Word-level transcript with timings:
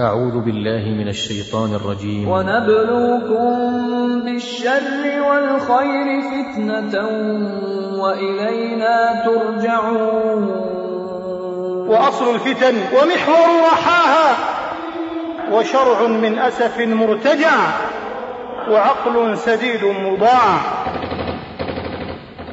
أعوذ 0.00 0.44
بالله 0.44 0.84
من 0.88 1.08
الشيطان 1.08 1.74
الرجيم. 1.74 2.28
ونبلوكم 2.28 3.50
بالشر 4.24 5.22
والخير 5.28 6.20
فتنة 6.20 6.94
وإلينا 8.02 9.24
ترجعون. 9.24 10.44
وأصل 11.88 12.34
الفتن 12.34 12.74
ومحور 12.76 13.48
رحاها 13.72 14.36
وشرع 15.52 16.06
من 16.06 16.38
أسف 16.38 16.80
مرتجع 16.80 17.56
وعقل 18.70 19.38
سديد 19.38 19.84
مضاع. 19.84 20.60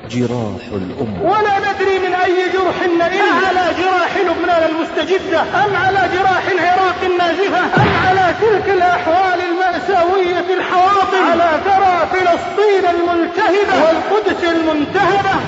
جراح 0.09 0.63
الأمة. 0.71 1.21
ولا 1.23 1.59
ندري 1.59 1.99
من 1.99 2.13
أي 2.13 2.49
جرح 2.53 2.75
نئن 2.99 3.21
على 3.47 3.73
جراح 3.79 4.17
لبنان 4.17 4.69
المستجدة؟ 4.69 5.41
أم 5.41 5.75
على 5.75 6.09
جراح 6.13 6.43
العراق 6.51 6.95
النازفة؟ 7.03 7.59
أم 7.81 7.89
على 8.07 8.33
تلك 8.41 8.69
الأحوال 8.69 9.39
المأساوية 9.41 10.53
الحواطم 10.57 11.31
على 11.31 11.49
ثرى 11.65 12.07
فلسطين 12.11 12.85
الملتهبة 12.95 13.75
والقدس 13.83 14.43
المنتهبة. 14.43 15.39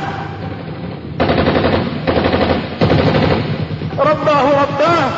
رباه 3.99 4.63
رباه. 4.63 5.09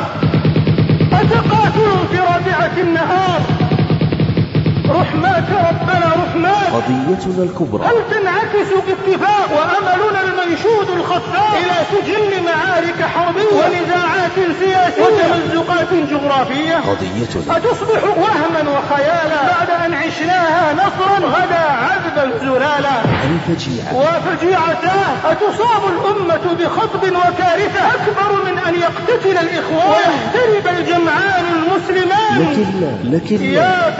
أتقاتل 1.12 2.08
في 2.10 2.18
رابعة 2.18 2.72
النهار؟ 2.78 3.57
رحماك 4.90 5.48
ربنا 5.50 6.08
رحماك. 6.22 6.68
قضيتنا 6.72 7.42
الكبرى. 7.42 7.84
هل 7.86 7.98
تنعكس 8.10 8.68
باتفاق 8.86 9.48
وأملنا 9.56 10.20
المنشود 10.20 10.88
الخفاء 10.96 11.52
إلى 11.58 11.76
سجل 11.92 12.42
معارك 12.44 13.02
حربية 13.14 13.42
ونزاعات 13.52 14.36
سياسية 14.60 15.02
وتمزقات 15.02 15.92
جغرافية؟ 16.10 16.76
قضيتنا. 16.76 17.56
أتصبح 17.56 18.02
وهما 18.04 18.70
وخيالا 18.70 19.42
بعد 19.52 19.70
أن 19.86 19.94
عشناها 19.94 20.74
نصرا 20.74 21.18
غدا 21.18 21.64
عذبا 21.84 22.38
زلالا 22.42 22.96
الفجيعة 23.24 23.94
وفجيعتاه 23.96 25.32
أتصاب 25.32 25.82
الأمة 25.92 26.54
بخطب 26.60 27.02
وكارثة 27.02 27.80
أكبر 27.94 28.44
من 28.44 28.58
أن 28.58 28.74
يقتتل 28.74 29.38
الإخوان. 29.38 29.88
ويحترب 29.90 30.78
الجمعان 30.78 31.44
المسلمان. 31.56 32.38
لكن 32.38 33.10
لكن 33.12 33.44
يا 33.44 33.94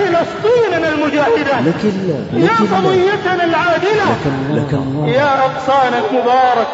فلسطيننا 0.79 0.89
المجاهدة 0.89 1.61
لكن 1.61 1.93
لا 2.33 2.47
يا 2.47 2.57
قضيتنا 2.57 3.45
العادلة. 3.45 4.17
لك 4.51 4.73
الله. 4.73 5.09
يا 5.09 5.45
أقصانا 5.45 5.99
المبارك. 5.99 6.69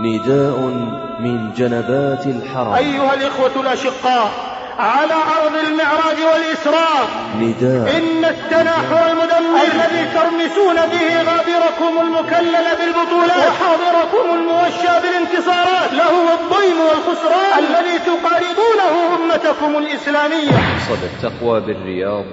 نداء 0.00 0.58
من 1.20 1.52
جنبات 1.56 2.26
الحرم. 2.26 2.72
أيها 2.72 3.14
الإخوة 3.14 3.60
الأشقاء. 3.60 4.49
على 4.78 5.14
أرض 5.42 5.54
المعراج 5.68 6.18
والإسراء 6.32 7.08
نداء. 7.36 7.96
إن 7.96 8.24
التناحر 8.24 9.10
المدمر 9.10 9.60
الذي 9.72 10.02
ترمسون 10.14 10.76
به 10.92 11.22
غابركم 11.28 11.92
المكلل 12.06 12.66
بالبطولات 12.78 13.48
وحاضركم 13.48 14.24
الموشى 14.34 14.92
بالانتصارات 15.02 15.92
لهو 15.92 16.26
الضيم 16.38 16.78
والخسران 16.80 17.58
الذي 17.58 17.98
تقاربونه 17.98 18.94
أمتكم 19.16 19.76
الإسلامية. 19.76 20.56
صدى 20.88 21.06
التقوى 21.06 21.60
بالرياض 21.60 22.24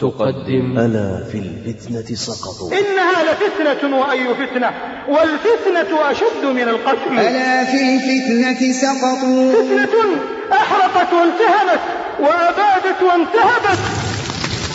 تقدم. 0.00 0.78
ألا 0.78 1.24
في 1.32 1.38
الفتنة 1.38 2.16
سقطوا. 2.16 2.72
إنها 2.72 3.18
لفتنة 3.22 3.96
وأي 4.00 4.34
فتنة 4.34 4.70
والفتنة 5.08 6.10
أشد 6.10 6.44
من 6.44 6.68
القتل. 6.68 7.18
ألا 7.18 7.64
في 7.64 7.80
الفتنة 7.94 8.72
سقطوا. 8.72 9.52
فتنة 9.52 10.31
أحرقت 10.52 11.12
والتهمت 11.12 11.80
وأبادت 12.18 13.02
وانتهبت. 13.02 13.78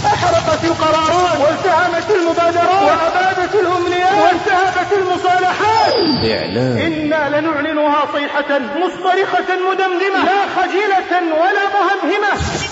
أحرقت 0.05 0.63
القرارات 0.63 1.39
والتهمت 1.39 2.09
المبادرات. 2.09 2.83
وأبادت 2.83 3.55
الأمنيات. 3.55 4.11
وانتهبت 4.23 4.93
المصالحات. 4.97 5.93
إعلان 6.23 6.77
إنا 6.77 7.39
لنعلنها 7.39 8.05
صيحة 8.13 8.59
مصطرخة 8.59 9.49
مدمدمة. 9.69 10.25
لا 10.25 10.41
خجلة 10.57 11.11
ولا 11.41 11.63
مهمهمة. 11.75 12.31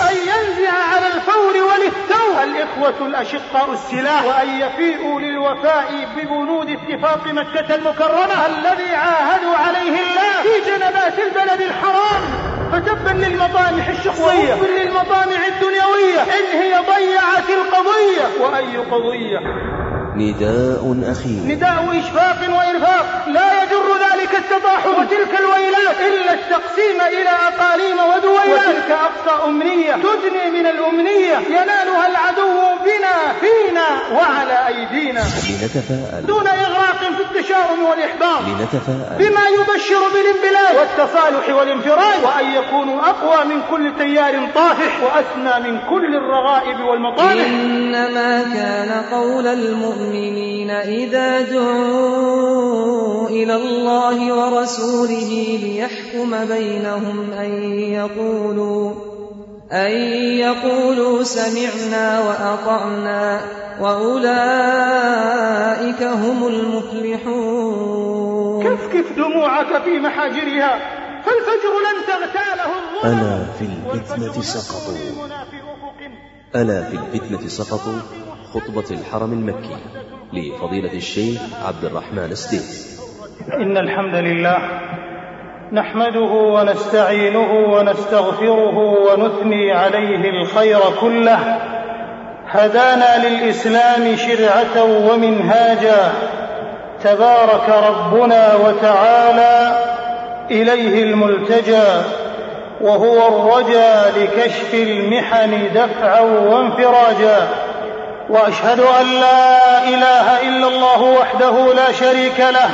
أن 0.09 0.15
ينزع 0.15 0.73
على 0.93 1.07
الفور 1.15 1.53
وللتو 1.69 2.43
الإخوة 2.43 3.07
الأشقاء 3.07 3.73
السلاح. 3.73 4.25
وأن 4.25 4.49
يفيئوا 4.49 5.21
للوفاء 5.21 6.07
ببنود 6.15 6.69
اتفاق 6.69 7.27
مكة 7.27 7.75
المكرمة. 7.75 8.45
الذي 8.45 8.95
عاهدوا 8.95 9.55
عليه 9.67 9.89
الله. 9.89 10.35
في 10.43 10.71
جنبات 10.71 11.19
البلد 11.19 11.61
الحرام. 11.61 12.54
فتبا 12.71 13.09
للمطامح 13.09 13.87
الشخصية. 13.87 14.53
وحبا 14.53 14.65
للمطامع 14.65 15.47
الدنيوية. 15.47 16.21
إن 16.21 16.59
هي 16.61 16.73
ضيعت 16.73 17.49
القضية. 17.49 18.45
وأي 18.45 18.77
قضية؟ 18.77 19.39
نداء 20.15 20.83
أخير. 21.11 21.41
نداء 21.45 21.99
إشفاق 21.99 22.39
وإرفاق 22.57 23.05
لا 23.27 23.63
يجر 23.63 23.87
ذلك 24.05 24.31
التطاحن 24.41 24.89
وتلك 24.89 25.33
الويلات. 25.39 25.97
إلا 26.07 26.33
التقسيم 26.33 26.99
إلى 27.17 27.29
أقاليم 27.49 27.97
ودويلات. 28.09 28.67
وتلك 28.67 28.91
أقصى 28.91 29.33
أمنية. 29.47 29.93
تدني 29.93 30.45
من 30.51 30.65
الأمنية. 30.65 31.37
ينالها 31.49 32.05
العدو 32.11 32.53
بنا 32.85 33.17
فينا 33.41 33.87
وعلى 34.17 34.67
أيدينا. 34.67 35.19
لنتفاءل. 35.19 36.25
دون 36.25 36.47
إغراق 36.47 36.99
في 37.17 37.23
التشاؤم 37.23 37.83
والإحباط. 37.89 38.41
لنتفاءل. 38.41 39.17
بما 39.19 39.45
يبشر 39.57 40.01
بالانبلاد 40.13 40.75
والتصالح 40.79 41.55
والانفراد. 41.57 42.23
وأن 42.23 42.45
يكونوا 42.51 43.01
أقوى 43.09 43.45
من 43.45 43.61
كل 43.71 43.93
تيار 43.99 44.49
طافح. 44.55 45.03
وأسنى 45.03 45.71
من 45.71 45.79
كل 45.89 46.15
الرغائب 46.15 46.79
والمطامح 46.89 47.45
إنما 47.45 48.43
كان 48.53 49.03
قول 49.11 49.47
المؤمنين 49.47 50.04
إذا 50.85 51.41
دعوا 51.41 53.27
إلى 53.29 53.55
الله 53.55 54.33
ورسوله 54.33 55.59
ليحكم 55.63 56.45
بينهم 56.45 57.31
أن 57.31 57.51
يقولوا 57.73 58.93
أن 59.71 59.91
يقولوا 60.45 61.23
سمعنا 61.23 62.19
وأطعنا 62.19 63.41
وأولئك 63.81 64.43
هم 66.03 66.47
المفلحون. 66.47 67.95
كفكف 68.63 69.11
دموعك 69.17 69.83
في 69.83 69.99
محاجرها؟ 69.99 70.79
فالفجر 71.25 71.73
لن 71.85 71.97
تغتاله 72.07 72.69
الظلم؟ 72.77 73.05
ألا 73.05 73.35
في 73.59 73.65
الفتنة 73.65 74.35
سقطوا. 74.41 74.93
والمسلمون 74.93 75.29
في 75.29 75.57
أفق 75.57 75.99
ألا 76.55 76.79
في 76.83 76.95
الفتنة 76.95 77.43
سقطوا. 77.47 78.24
خطبة 78.55 78.83
الحرم 78.91 79.33
المكي 79.33 79.77
لفضيلة 80.33 80.93
الشيخ 80.93 81.41
عبد 81.67 81.85
الرحمن 81.85 82.31
السديس. 82.31 83.01
إن 83.53 83.77
الحمد 83.77 84.15
لله 84.15 84.57
نحمده 85.71 86.31
ونستعينه 86.31 87.51
ونستغفره 87.53 88.77
ونثني 88.77 89.71
عليه 89.71 90.29
الخير 90.29 90.79
كله. 91.01 91.39
هدانا 92.47 93.27
للإسلام 93.27 94.15
شرعة 94.15 94.83
ومنهاجا. 95.09 96.13
تبارك 97.03 97.69
ربنا 97.89 98.55
وتعالى 98.55 99.77
إليه 100.51 101.03
الملتجى 101.03 101.87
وهو 102.81 103.27
الرجا 103.27 104.11
لكشف 104.17 104.73
المحن 104.73 105.67
دفعا 105.73 106.21
وانفراجا. 106.21 107.64
وأشهد 108.29 108.79
أن 108.79 109.05
لا 109.05 109.83
إله 109.83 110.41
إلا 110.41 110.67
الله 110.67 111.01
وحده 111.01 111.73
لا 111.73 111.91
شريك 111.91 112.39
له 112.39 112.69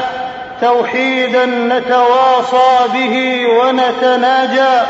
توحيدا 0.61 1.45
نتواصى 1.45 2.87
به 2.93 3.45
ونتناجى 3.59 4.85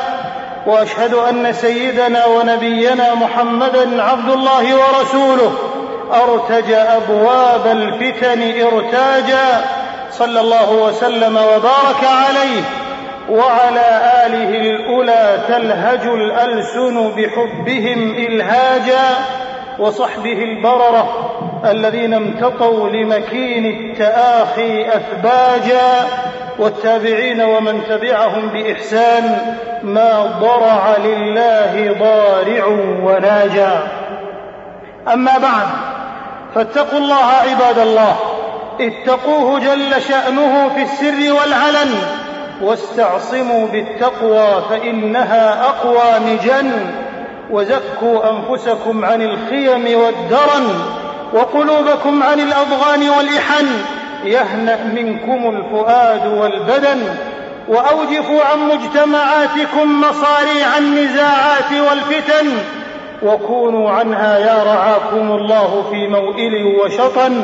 وأشهد 0.66 1.14
أن 1.14 1.54
سيدنا 1.54 2.26
ونبينا 2.26 3.14
محمدا 3.14 4.04
عبد 4.04 4.30
الله 4.30 4.76
ورسوله 4.76 5.54
أرتج 6.14 6.72
أبواب 6.72 7.68
الفتن 7.68 8.42
ارتاجا 8.66 9.62
صلى 10.12 10.40
الله 10.40 10.72
وسلم 10.72 11.38
وبارك 11.38 12.04
عليه 12.04 12.62
وعلى 13.30 14.02
آله 14.26 14.50
الأولى 14.62 15.40
تلهج 15.48 16.08
الألسن 16.08 17.12
بحبهم 17.12 18.16
الهاجا. 18.16 19.08
وصحبه 19.82 20.44
البررة 20.44 21.32
الذين 21.66 22.14
امتطوا 22.14 22.90
لمكين 22.90 23.66
التآخي 23.66 24.88
أثباجا 24.88 26.08
والتابعين 26.60 27.42
ومن 27.42 27.82
تبعهم 27.90 28.48
بإحسان 28.48 29.56
ما 29.84 30.38
ضرع 30.42 30.98
لله 30.98 31.96
ضارع 32.00 32.66
وناجا. 33.04 33.88
أما 35.14 35.38
بعد 35.38 35.68
فاتقوا 36.56 37.00
الله 37.00 37.26
عباد 37.26 37.80
الله 37.80 38.16
اتقوه 38.82 39.60
جل 39.60 40.02
شأنه 40.02 40.70
في 40.70 40.82
السر 40.82 41.34
والعلن 41.34 41.96
واستعصموا 42.62 43.68
بالتقوى 43.68 44.62
فإنها 44.70 45.66
أقوى 45.66 46.20
مجن 46.20 46.72
وزكوا 47.52 48.32
أنفسكم 48.32 49.06
عن 49.06 49.22
الخيم 49.22 50.00
والدرن 50.00 50.68
وقلوبكم 51.34 52.24
عن 52.24 52.40
الأضغان 52.40 53.10
والإحن 53.10 53.66
يهنأ 54.24 54.84
منكم 54.84 55.56
الفؤاد 55.58 56.28
والبدن 56.28 57.00
وأوجفوا 57.68 58.42
عن 58.44 58.60
مجتمعاتكم 58.70 60.02
مصاريع 60.02 60.78
النزاعات 60.78 61.72
والفتن 61.90 62.48
وكونوا 63.24 63.90
عنها 63.90 64.38
يا 64.40 64.64
رعاكم 64.64 65.32
الله 65.32 65.84
في 65.92 66.08
موئل 66.08 66.66
وشطن 66.66 67.42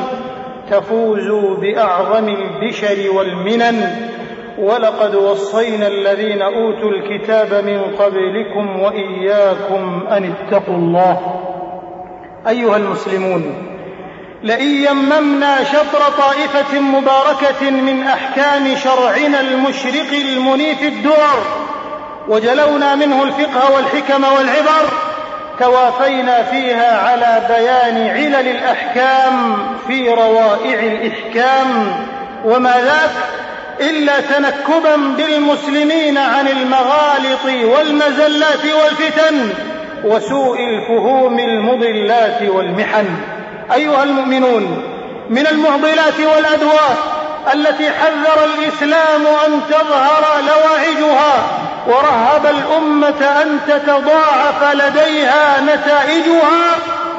تفوزوا 0.71 1.56
بأعظم 1.56 2.27
البشر 2.30 3.12
والمنن 3.15 4.10
ولقد 4.57 5.15
وصينا 5.15 5.88
الذين 5.88 6.42
أوتوا 6.42 6.89
الكتاب 6.89 7.65
من 7.65 7.81
قبلكم 7.95 8.80
وإياكم 8.80 10.07
أن 10.12 10.33
اتقوا 10.33 10.75
الله. 10.75 11.19
أيها 12.48 12.77
المسلمون 12.77 13.68
لئن 14.44 14.68
يممنا 14.68 15.63
شطر 15.63 16.00
طائفة 16.18 16.80
مباركة 16.80 17.69
من 17.69 18.04
أحكام 18.04 18.75
شرعنا 18.75 19.42
المشرق 19.42 20.12
المنيف 20.25 20.83
الدرر 20.83 21.44
وجلونا 22.27 22.95
منه 22.95 23.24
الفقه 23.24 23.75
والحكم 23.75 24.24
والعبر 24.24 24.89
توافينا 25.60 26.44
فيها 26.44 27.01
على 27.10 27.48
بيان 27.48 28.07
علل 28.10 28.48
الأحكام 28.48 29.57
في 29.88 30.10
روائع 30.10 30.80
الإحكام 30.80 31.95
وما 32.45 32.74
ذاك 32.74 33.12
إلا 33.79 34.19
تنكبا 34.19 34.95
بالمسلمين 34.95 36.18
عن 36.18 36.47
المغالط 36.47 37.45
والمزلات 37.45 38.65
والفتن 38.83 39.50
وسوء 40.03 40.59
الفهوم 40.59 41.39
المضلات 41.39 42.41
والمحن. 42.41 43.06
أيها 43.74 44.03
المؤمنون 44.03 44.83
من 45.29 45.47
المعضلات 45.47 46.19
والأدواء 46.19 46.97
التي 47.53 47.89
حذر 47.91 48.45
الإسلام 48.45 49.21
أن 49.45 49.62
تظهر 49.69 50.24
لواعجها 50.41 51.47
ورهب 51.88 52.45
الأمة 52.45 53.41
أن 53.41 53.59
تتضاعف 53.68 54.74
لديها 54.74 55.62
نتائجها 55.62 56.75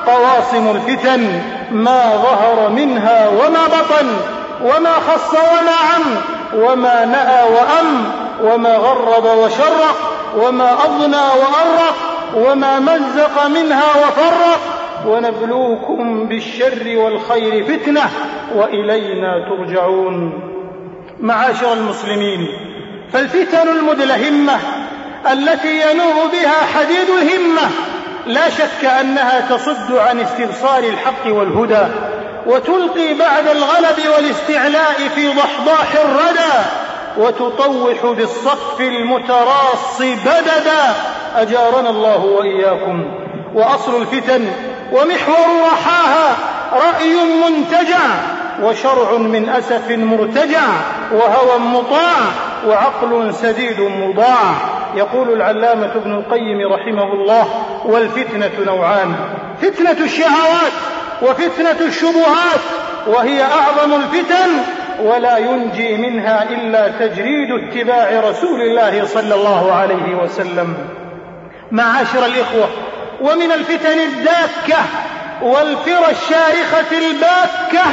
قواصم 0.07 0.77
الفتن 0.77 1.43
ما 1.71 2.03
ظهر 2.17 2.69
منها 2.69 3.29
وما 3.29 3.67
بطن 3.67 4.17
وما 4.63 4.93
خص 4.93 5.33
وما 5.33 5.77
عم 5.95 6.38
وما 6.55 7.05
نأى 7.05 7.53
وأم 7.53 8.13
وما 8.43 8.77
غرب 8.77 9.25
وشرق 9.25 9.97
وما 10.37 10.73
أضنى 10.73 11.17
وأرق 11.17 11.97
وما 12.35 12.79
مزق 12.79 13.47
منها 13.47 13.91
وفرق. 13.91 14.61
ونبلوكم 15.07 16.27
بالشر 16.29 16.97
والخير 16.97 17.65
فتنة 17.65 18.11
وإلينا 18.55 19.49
ترجعون. 19.49 20.41
معاشر 21.21 21.73
المسلمين 21.73 22.49
فالفتن 23.13 23.69
المدلهمة 23.69 24.59
التي 25.33 25.81
ينوء 25.91 26.27
بها 26.33 26.67
حديد 26.75 27.09
الهمة 27.23 27.71
لا 28.27 28.49
شك 28.49 28.85
أنها 28.85 29.41
تصد 29.41 29.97
عن 29.97 30.21
استبصار 30.21 30.79
الحق 30.79 31.27
والهدى. 31.27 31.87
وتلقي 32.49 33.15
بعد 33.15 33.49
الغلب 33.49 33.99
والاستعلاء 34.17 35.09
في 35.15 35.29
ضحضاح 35.29 35.93
الردى 36.05 36.55
وتطوح 37.17 38.07
بالصف 38.07 38.81
المتراص 38.81 40.03
بددا. 40.03 40.95
أجارنا 41.37 41.91
الله 41.91 42.25
وإياكم. 42.25 43.05
وأصل 43.55 44.01
الفتن 44.01 44.53
ومحور 44.93 45.47
رحاها 45.73 46.37
رأي 46.73 47.15
منتجع 47.49 47.99
وشرع 48.63 49.13
من 49.13 49.49
أسف 49.49 49.91
مرتجع 49.91 50.67
وهوى 51.13 51.59
مطاع 51.59 52.17
وعقل 52.67 53.35
سديد 53.35 53.81
مضاع. 53.81 54.55
يقول 54.95 55.33
العلامة 55.33 55.93
ابن 55.95 56.15
القيم 56.15 56.73
رحمه 56.73 57.13
الله 57.13 57.49
والفتنة 57.85 58.51
نوعان. 58.67 59.15
فتنة 59.63 60.05
الشهوات 60.05 60.73
وفتنة 61.23 61.81
الشبهات 61.81 62.61
وهي 63.07 63.43
أعظم 63.43 63.95
الفتن 63.95 64.51
ولا 65.03 65.39
ينجي 65.39 65.97
منها 65.97 66.43
إلا 66.51 66.89
تجريد 66.89 67.51
اتباع 67.51 68.21
رسول 68.31 68.61
الله 68.63 69.07
صلى 69.07 69.35
الله 69.35 69.73
عليه 69.73 70.15
وسلم. 70.23 70.75
معاشر 71.73 72.27
الإخوة 72.27 72.69
ومن 73.21 73.53
الفتن 73.53 73.99
الداكة 73.99 74.79
والفرى 75.43 76.11
الشارخة 76.11 76.99
الباكة 76.99 77.85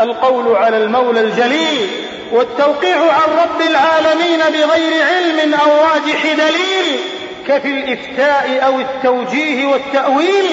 القول 0.00 0.56
على 0.56 0.76
المولى 0.76 1.20
الجليل 1.20 1.88
والتوقيع 2.32 2.96
عن 2.96 3.28
رب 3.42 3.60
العالمين 3.70 4.38
بغير 4.38 5.04
علم 5.04 5.54
أو 5.54 5.70
راجح 5.84 6.32
دليل 6.32 7.00
كفي 7.48 7.68
الإفتاء 7.68 8.66
أو 8.66 8.80
التوجيه 8.80 9.66
والتأويل 9.66 10.46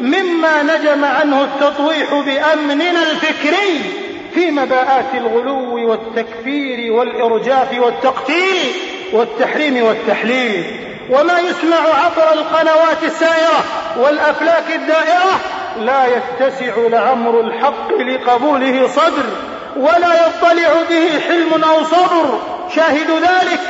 مما 0.00 0.62
نجم 0.62 1.04
عنه 1.04 1.44
التطويح 1.44 2.14
بأمننا 2.14 3.02
الفكري 3.02 3.80
في 4.34 4.50
مباءات 4.50 5.14
الغلو 5.14 5.90
والتكفير 5.90 6.92
والإرجاف 6.92 7.78
والتقتيل 7.78 8.72
والتحريم 9.12 9.84
والتحليل. 9.84 10.64
وما 11.10 11.38
يسمع 11.40 11.76
عبر 11.76 12.32
القنوات 12.32 13.04
السائرة 13.04 13.64
والأفلاك 13.96 14.64
الدائرة 14.74 15.40
لا 15.80 16.06
يتسع 16.06 16.72
لعمر 16.76 17.40
الحق 17.40 17.92
لقبوله 17.92 18.88
صدر 18.88 19.24
ولا 19.76 20.26
يطلع 20.26 20.68
به 20.90 21.20
حلم 21.28 21.64
أو 21.64 21.84
صبر. 21.84 22.40
شاهد 22.76 23.10
ذلك 23.10 23.60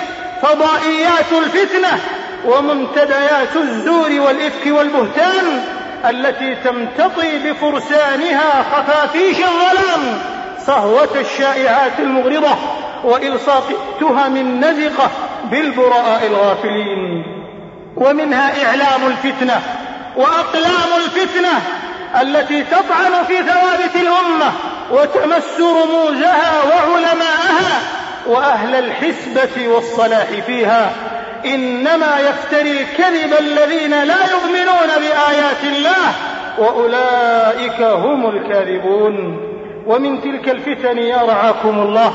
فضائيات 0.43 1.33
الفتنة 1.33 2.01
ومنتديات 2.45 3.57
الزور 3.57 4.21
والإفك 4.21 4.67
والبهتان 4.67 5.65
التي 6.11 6.55
تمتطي 6.55 7.39
بفرسانها 7.39 8.63
خفافيش 8.63 9.37
الظلام 9.37 10.19
صهوة 10.67 11.21
الشائعات 11.21 11.99
المغرضة 11.99 12.57
وإلصاق 13.05 13.69
التهم 13.69 14.37
النزقة 14.37 15.11
بالبراء 15.51 16.27
الغافلين. 16.27 17.25
ومنها 17.97 18.67
إعلام 18.67 19.07
الفتنة 19.07 19.61
وأقلام 20.17 20.89
الفتنة 21.05 21.61
التي 22.21 22.63
تطعن 22.63 23.25
في 23.29 23.37
ثوابت 23.37 23.97
الأمة 23.97 24.53
وتمس 24.91 25.61
رموزها 25.61 26.63
وعلماءها 26.65 27.81
وأهل 28.27 28.75
الحسبة 28.75 29.69
والصلاح 29.69 30.27
فيها. 30.47 30.91
إنما 31.45 32.21
يفتري 32.21 32.71
الكذب 32.71 33.33
الذين 33.39 33.91
لا 33.91 34.31
يؤمنون 34.31 34.89
بآيات 34.99 35.65
الله 35.65 36.13
وأولئك 36.59 37.81
هم 37.81 38.31
الكاذبون. 38.31 39.49
ومن 39.87 40.21
تلك 40.21 40.49
الفتن 40.49 40.99
يا 40.99 41.23
رعاكم 41.23 41.83
الله 41.83 42.13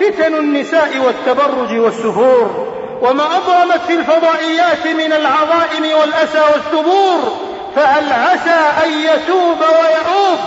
فتن 0.00 0.34
النساء 0.34 0.98
والتبرج 0.98 1.78
والسفور. 1.78 2.76
وما 3.02 3.24
أضرمت 3.24 3.80
في 3.86 3.94
الفضائيات 3.94 4.86
من 4.86 5.12
العظائم 5.12 5.98
والأسى 6.00 6.40
والثبور 6.52 7.36
فهل 7.76 8.12
عسى 8.12 8.86
أن 8.86 8.92
يتوب 8.92 9.58
ويعوب 9.60 10.38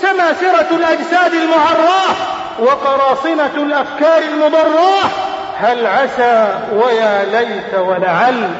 سماسرة 0.00 0.76
الأجساد 0.76 1.34
المعراة 1.34 2.14
وقراصنة 2.60 3.54
الأفكار 3.56 4.22
المضراه 4.22 5.33
هل 5.58 5.86
عسى 5.86 6.58
ويا 6.72 7.24
ليت 7.24 7.74
ولعل؟ 7.74 8.50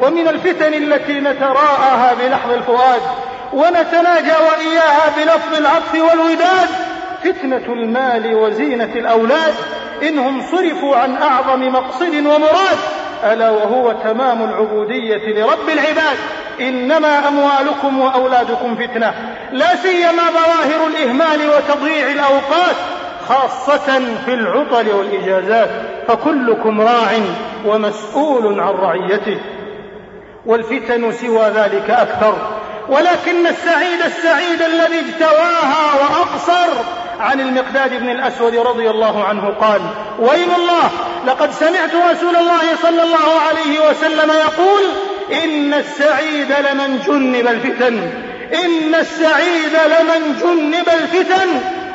ومن 0.00 0.28
الفتن 0.28 0.74
التي 0.74 1.20
نتراءاها 1.20 2.14
بلحظ 2.14 2.50
الفؤاد 2.50 3.00
ونتناجى 3.52 4.32
وإياها 4.32 5.08
بلفظ 5.16 5.58
العطف 5.58 5.94
والوداد 5.94 6.68
فتنة 7.24 7.72
المال 7.72 8.34
وزينة 8.34 8.92
الأولاد 8.94 9.54
إنهم 10.02 10.42
صرفوا 10.50 10.96
عن 10.96 11.16
أعظم 11.16 11.68
مقصد 11.68 12.14
ومراد 12.14 12.78
ألا 13.24 13.50
وهو 13.50 13.92
تمام 13.92 14.44
العبودية 14.44 15.32
لرب 15.32 15.68
العباد؟ 15.68 16.16
إنما 16.60 17.28
أموالكم 17.28 18.00
وأولادكم 18.00 18.76
فتنة 18.76 19.14
لا 19.52 19.76
سيما 19.76 20.22
ظواهر 20.30 20.86
الإهمال 20.86 21.38
وتضييع 21.48 22.10
الأوقات 22.10 22.76
خاصة 23.28 24.00
في 24.24 24.34
العطل 24.34 24.88
والإجازات. 24.88 25.70
فكلكم 26.10 26.80
راع 26.80 27.10
ومسؤول 27.66 28.60
عن 28.60 28.74
رعيته. 28.74 29.40
والفتن 30.46 31.12
سوى 31.12 31.42
ذلك 31.42 31.90
أكثر. 31.90 32.34
ولكن 32.88 33.46
السعيد 33.46 34.00
السعيد 34.04 34.62
الذي 34.62 35.00
اجتواها 35.00 35.94
وأقصر. 36.00 36.84
عن 37.20 37.40
المقداد 37.40 38.00
بن 38.00 38.10
الأسود 38.10 38.56
رضي 38.56 38.90
الله 38.90 39.24
عنه 39.24 39.54
قال 39.60 39.80
ويم 40.18 40.54
الله 40.54 40.90
لقد 41.26 41.50
سمعت 41.50 41.94
رسول 41.94 42.36
الله 42.36 42.76
صلى 42.82 43.02
الله 43.02 43.40
عليه 43.48 43.90
وسلم 43.90 44.30
يقول 44.30 44.82
إن 45.44 45.74
السعيد 45.74 46.52
لمن 46.52 46.98
جنب 47.06 47.46
الفتن. 47.46 48.10
إن 48.64 48.94
السعيد 48.94 49.74
لمن 49.86 50.36
جنب 50.42 50.88
الفتن. 50.88 51.48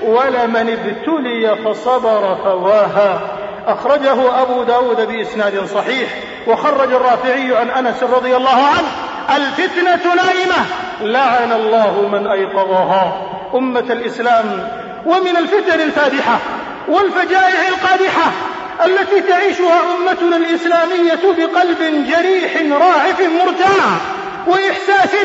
ولمن 0.04 0.70
ابتلي 0.70 1.56
فصبر 1.56 2.36
فواها. 2.44 3.22
أخرجه 3.68 4.42
أبو 4.42 4.64
داود 4.64 5.08
بإسناد 5.08 5.66
صحيح 5.66 6.10
وخرج 6.48 6.94
الرافعي 6.94 7.56
عن 7.56 7.70
أنس 7.70 8.04
رضي 8.04 8.36
الله 8.36 8.68
عنه 8.68 8.88
الفتنة 9.36 10.14
نائمة. 10.16 10.66
لعن 11.02 11.52
الله 11.52 12.10
من 12.12 12.28
أيقظها. 12.28 13.32
أمة 13.56 13.86
الإسلام 13.90 14.70
ومن 15.06 15.38
الفتن 15.38 15.82
الفادحة 15.82 16.40
والفجائع 16.88 17.68
القادحة 17.68 18.32
التي 18.86 19.22
تعيشها 19.22 19.82
أمتنا 19.98 20.38
الإسلامية 20.38 21.20
بقلب 21.38 22.06
جريح 22.08 22.82
راعف 22.82 23.22
مرتاع 23.22 23.86
وإحساس 24.48 25.16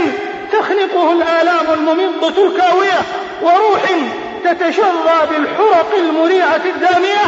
تخنقه 0.52 1.12
الآلام 1.12 1.66
الممضة 1.74 2.46
الكاوية 2.46 3.00
وروح 3.42 3.82
تتشظى 4.44 5.26
بالحرق 5.30 5.94
المريعة 5.98 6.60
الدامية. 6.64 7.24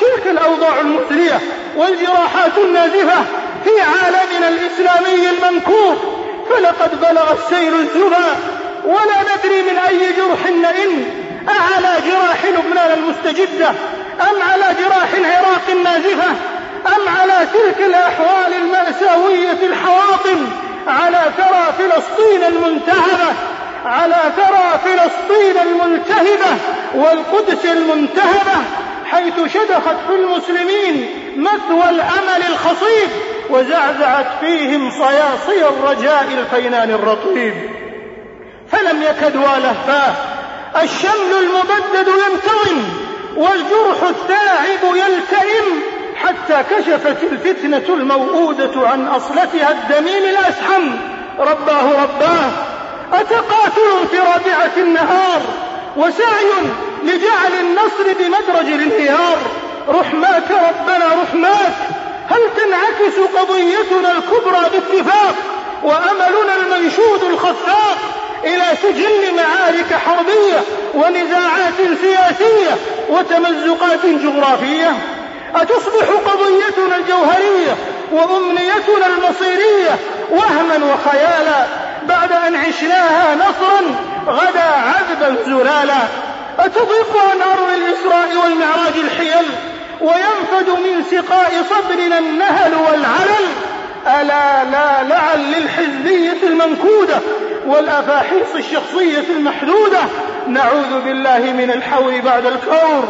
تلك 0.00 0.26
الأوضاع 0.26 0.80
المثلية 0.80 1.40
والجراحات 1.76 2.58
النازفة 2.58 3.24
في 3.64 3.70
عالمنا 3.80 4.48
الإسلامي 4.48 5.30
المنكوف 5.30 5.98
فلقد 6.50 7.00
بلغ 7.00 7.32
السيل 7.32 7.74
الزبا 7.74 8.26
ولا 8.84 9.16
ندري 9.22 9.62
من 9.62 9.78
أي 9.78 10.12
جرح 10.12 10.46
نئن 10.46 11.04
أعلى 11.48 12.00
جراح 12.06 12.44
لبنان 12.44 12.98
المستجدة 12.98 13.68
أم 14.20 14.42
على 14.52 14.74
جراح 14.74 15.08
العراق 15.18 15.62
النازفة 15.72 16.30
أم 16.86 17.08
على 17.20 17.46
تلك 17.52 17.86
الأحوال 17.86 18.54
المأساوية 18.54 19.66
الحواطم 19.66 20.48
على 20.86 21.22
ثرى 21.36 21.72
فلسطين 21.78 22.42
المنتهبة 22.42 23.34
على 23.84 24.16
ثرى 24.36 24.80
فلسطين 24.84 25.56
الملتهبة 25.66 26.56
والقدس 26.94 27.66
المنتهبة. 27.66 28.64
حيث 29.14 29.34
شدخت 29.54 29.96
في 30.08 30.14
المسلمين 30.14 31.08
مثوى 31.36 31.90
الأمل 31.90 32.42
الخصيب 32.50 33.08
وزعزعت 33.50 34.26
فيهم 34.40 34.90
صياصي 34.90 35.68
الرجاء 35.68 36.28
الفينان 36.38 36.90
الرطيب. 36.90 37.54
فلم 38.72 39.02
يكد 39.02 39.36
ولهفاه 39.36 40.14
الشمل 40.82 41.32
المبدد 41.40 42.08
ينتظم 42.08 42.82
والجرح 43.36 44.02
الثاعب 44.08 44.96
يلتئم 44.96 45.82
حتى 46.16 46.62
كشفت 46.74 47.22
الفتنة 47.32 47.94
الموؤودة 47.94 48.88
عن 48.88 49.06
أصلتها 49.06 49.70
الدميم 49.70 50.24
الأسحم 50.24 50.90
رباه 51.38 52.02
رباه 52.02 52.50
أتقاتل 53.12 54.08
في 54.10 54.18
رابعة 54.18 54.72
النهار 54.76 55.40
وسعي 55.96 56.70
لجعل 57.04 57.52
النصر 57.60 58.12
بمدرج 58.18 58.66
الانهيار 58.72 59.38
رحماك 59.88 60.50
ربنا 60.50 61.06
رحماك 61.22 61.74
هل 62.30 62.40
تنعكس 62.56 63.18
قضيتنا 63.38 64.12
الكبرى 64.12 64.70
باتفاق 64.72 65.34
وأملنا 65.82 66.56
المنشود 66.56 67.22
الخفاق 67.30 67.98
إلى 68.44 68.64
سجل 68.82 69.36
معارك 69.36 69.94
حربية 70.06 70.60
ونزاعات 70.94 71.98
سياسية 72.00 72.76
وتمزقات 73.08 74.06
جغرافية؟ 74.06 74.92
أتصبح 75.54 76.06
قضيتنا 76.26 76.96
الجوهرية 76.96 77.76
وأمنيتنا 78.12 79.06
المصيرية 79.06 79.98
وهما 80.30 80.94
وخيالا 80.94 81.66
بعد 82.08 82.32
أن 82.32 82.56
عشناها 82.56 83.34
نصرا 83.34 83.80
غدا 84.26 84.62
عذبا 84.62 85.36
زلالا. 85.46 86.08
أتضيق 86.58 87.16
عن 87.30 87.42
أرض 87.42 87.68
الإسراء 87.74 88.44
والمعراج 88.44 88.96
الحيل 89.04 89.46
وينفد 90.00 90.68
من 90.68 91.04
سقاء 91.10 91.52
صدرنا 91.70 92.18
النهل 92.18 92.74
والعلل. 92.74 93.46
ألا 94.06 94.64
لا 94.64 95.02
لعل 95.02 95.52
للحزبية 95.52 96.48
المنكودة 96.48 97.20
والأفاحيص 97.66 98.54
الشخصية 98.54 99.24
المحدودة. 99.36 100.00
نعوذ 100.48 101.00
بالله 101.04 101.38
من 101.38 101.70
الحور 101.70 102.20
بعد 102.24 102.46
الكور. 102.46 103.04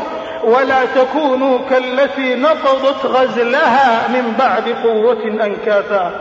ولا 0.44 0.84
تكونوا 0.94 1.58
كالتي 1.70 2.34
نقضت 2.34 3.06
غزلها 3.06 4.08
من 4.08 4.34
بعد 4.38 4.68
قوة 4.84 5.22
أنكاثا. 5.22 6.12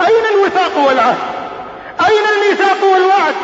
أين 0.00 0.24
الوثاق 0.34 0.86
والعهد؟ 0.86 1.18
أين 2.08 2.24
الميثاق 2.34 2.84
والوعد؟ 2.92 3.34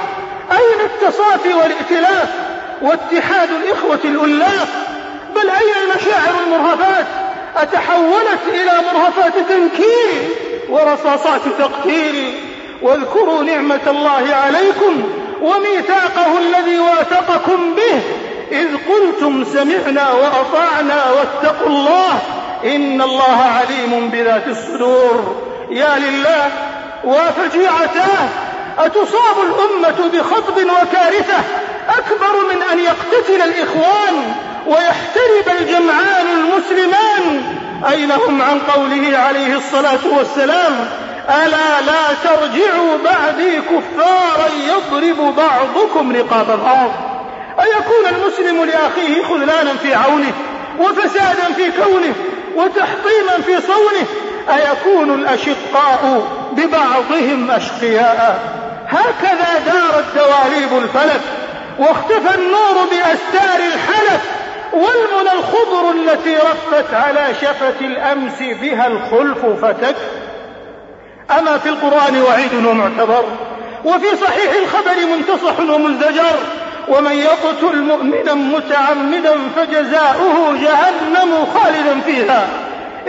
أين 0.52 0.80
التصافي 0.84 1.54
والائتلاف؟ 1.54 2.45
واتحاد 2.82 3.48
الإخوة 3.50 4.00
الألاف 4.04 4.68
بل 5.34 5.50
أين 5.50 5.74
المشاعر 5.82 6.34
المرهفات؟ 6.46 7.06
أتحولت 7.56 8.40
إلى 8.48 8.72
مرهفات 8.92 9.32
تنكيل 9.48 10.28
ورصاصات 10.68 11.40
تقتيل 11.58 12.34
واذكروا 12.82 13.42
نعمة 13.42 13.80
الله 13.86 14.34
عليكم 14.34 15.02
وميثاقه 15.42 16.38
الذي 16.38 16.78
واثقكم 16.78 17.74
به. 17.74 18.00
إذ 18.52 18.76
قلتم 18.76 19.44
سمعنا 19.44 20.12
وأطعنا 20.12 21.04
واتقوا 21.10 21.66
الله 21.66 22.20
إن 22.64 23.02
الله 23.02 23.42
عليم 23.42 24.08
بذات 24.08 24.48
الصدور. 24.48 25.36
يا 25.70 25.98
لله 25.98 26.50
وفجيعتاه 27.04 28.28
أتصاب 28.78 29.36
الأمة 29.42 30.10
بخطب 30.12 30.56
وكارثة 30.56 31.44
أكبر 31.88 32.54
من 32.54 32.62
أن 32.72 32.78
يقتتل 32.78 33.42
الإخوان 33.42 34.34
ويحترب 34.66 35.60
الجمعان 35.60 36.26
المسلمان. 36.26 37.42
أين 37.90 38.12
هم 38.12 38.42
عن 38.42 38.58
قوله 38.58 39.18
عليه 39.18 39.56
الصلاة 39.56 40.06
والسلام؟ 40.18 40.88
ألا 41.28 41.80
لا 41.80 42.14
ترجعوا 42.24 42.98
بعدي 43.04 43.60
كفارا 43.60 44.48
يضرب 44.68 45.34
بعضكم 45.36 46.16
رقاب 46.16 46.46
بعض. 46.46 46.90
أيكون 47.60 48.06
المسلم 48.16 48.64
لأخيه 48.64 49.22
خذلانا 49.22 49.74
في 49.82 49.94
عونه 49.94 50.32
وفسادا 50.78 51.52
في 51.56 51.70
كونه 51.82 52.14
وتحطيما 52.56 53.42
في 53.46 53.60
صونه؟ 53.66 54.06
أيكون 54.56 55.14
الأشقاء 55.14 56.28
ببعضهم 56.52 57.50
أشقياء؟ 57.50 58.40
هكذا 58.88 59.58
دارت 59.66 60.04
دواليب 60.14 60.82
الفلك. 60.82 61.20
واختفى 61.78 62.34
النور 62.34 62.84
بأستار 62.90 63.58
الحلف 63.58 64.20
والمنى 64.72 65.32
الخضر 65.32 65.90
التي 65.90 66.36
رفت 66.36 66.94
على 66.94 67.34
شفة 67.40 67.80
الأمس 67.80 68.38
بها 68.38 68.86
الخلف 68.86 69.64
فتك. 69.64 69.96
أما 71.38 71.58
في 71.58 71.68
القرآن 71.68 72.22
وعيد 72.22 72.54
ومعتبر 72.54 73.24
وفي 73.84 74.16
صحيح 74.16 74.52
الخبر 74.62 75.06
منتصح 75.16 75.60
ومزدجر 75.60 76.36
ومن 76.88 77.12
يقتل 77.12 77.76
مؤمنا 77.76 78.34
متعمدا 78.34 79.34
فجزاؤه 79.56 80.56
جهنم 80.62 81.46
خالدا 81.54 82.00
فيها. 82.00 82.48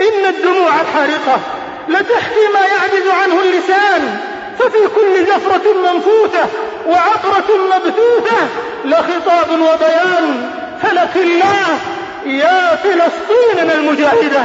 إن 0.00 0.26
الدموع 0.28 0.70
الحارقة 0.80 1.40
لتحكي 1.88 2.48
ما 2.54 2.60
يعجز 2.60 3.08
عنه 3.22 3.40
اللسان 3.42 4.20
ففي 4.58 4.78
كل 4.94 5.26
زفرة 5.26 5.72
منفوتة 5.72 6.48
وعطرة 6.88 7.48
مبثوثة 7.76 8.48
لخطاب 8.84 9.50
وبيان 9.50 10.50
فلك 10.82 11.16
الله 11.16 11.78
يا 12.26 12.76
فلسطيننا 12.76 13.74
المجاهدة. 13.74 14.44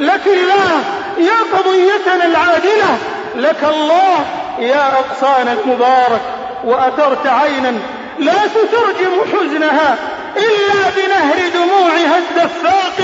لك 0.00 0.26
الله 0.26 0.82
يا 1.18 1.58
قضيتنا 1.58 2.24
العادلة. 2.24 2.98
لك 3.36 3.64
الله 3.64 4.24
يا 4.58 4.98
أقصانا 4.98 5.52
المبارك 5.52 6.20
وأثرت 6.64 7.26
عينا 7.26 7.74
لا 8.18 8.32
تترجم 8.32 9.12
حزنها 9.32 9.96
إلا 10.36 10.90
بنهر 10.96 11.36
دموعها 11.54 12.18
الدفاق. 12.18 13.00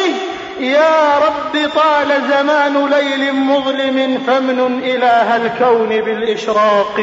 يا 0.61 1.19
رب 1.27 1.71
طال 1.75 2.23
زمان 2.31 2.87
ليل 2.87 3.35
مظلم 3.35 4.23
فمن 4.27 4.81
إله 4.85 5.37
الكون 5.37 5.89
بالإشراق. 5.89 7.01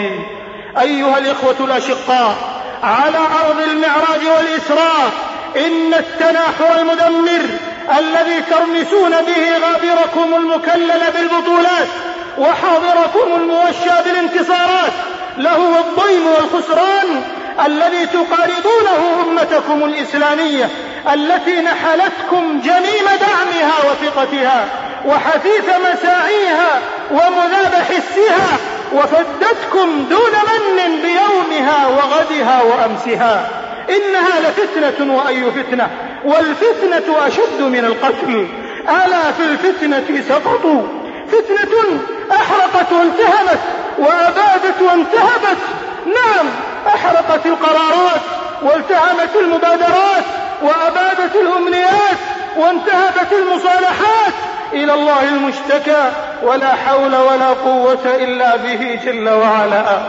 أيها 0.79 1.17
الإخوة 1.17 1.55
الأشقاء 1.59 2.35
على 2.83 3.17
أرض 3.17 3.61
المعراج 3.61 4.37
والإسراء 4.37 5.11
إن 5.57 5.93
التناحر 5.93 6.79
المدمر 6.79 7.41
الذي 7.99 8.41
ترمسون 8.41 9.11
به 9.11 9.57
غابركم 9.57 10.35
المكلل 10.35 11.01
بالبطولات 11.13 11.87
وحاضركم 12.37 13.41
الموشى 13.41 14.03
بالانتصارات 14.05 14.91
لهو 15.37 15.75
الضيم 15.79 16.27
والخسران 16.27 17.23
الذي 17.65 18.05
تقارضونه 18.05 19.23
أمتكم 19.27 19.83
الإسلامية 19.83 20.69
التي 21.13 21.61
نحلتكم 21.61 22.61
جميم 22.61 23.05
دعمها 23.05 23.73
وثقتها 23.91 24.65
وحثيث 25.05 25.65
مساعيها 25.93 26.81
ومذاب 27.11 27.73
حسها 27.73 28.57
وفدتكم 28.93 30.05
دون 30.09 30.33
من 30.47 31.01
بيومها 31.01 31.87
وغدها 31.87 32.61
وأمسها. 32.61 33.49
إنها 33.89 34.39
لفتنة 34.39 35.15
وأي 35.15 35.51
فتنة. 35.51 35.89
والفتنة 36.25 37.27
أشد 37.27 37.61
من 37.61 37.85
القتل. 37.85 38.47
ألا 38.89 39.31
في 39.31 39.43
الفتنة 39.43 40.21
سقطوا. 40.29 40.83
فتنة 41.27 41.99
أحرقت 42.31 42.91
والتهمت 42.91 43.59
وأبادت 43.97 44.81
وانتهبت. 44.81 45.61
نعم 46.05 46.49
أحرقت 46.87 47.45
القرارات 47.45 48.21
والتهمت 48.61 49.35
المبادرات 49.39 50.25
وأبادت 50.61 51.35
الأمنيات 51.35 52.17
وانتهبت 52.57 53.33
المصالحات. 53.33 54.33
إلى 54.73 54.93
الله 54.93 55.23
المشتكى 55.23 56.11
ولا 56.43 56.75
حول 56.75 57.15
ولا 57.15 57.49
قوة 57.49 58.05
إلا 58.05 58.55
به 58.55 58.99
جل 59.05 59.29
وعلا. 59.29 60.01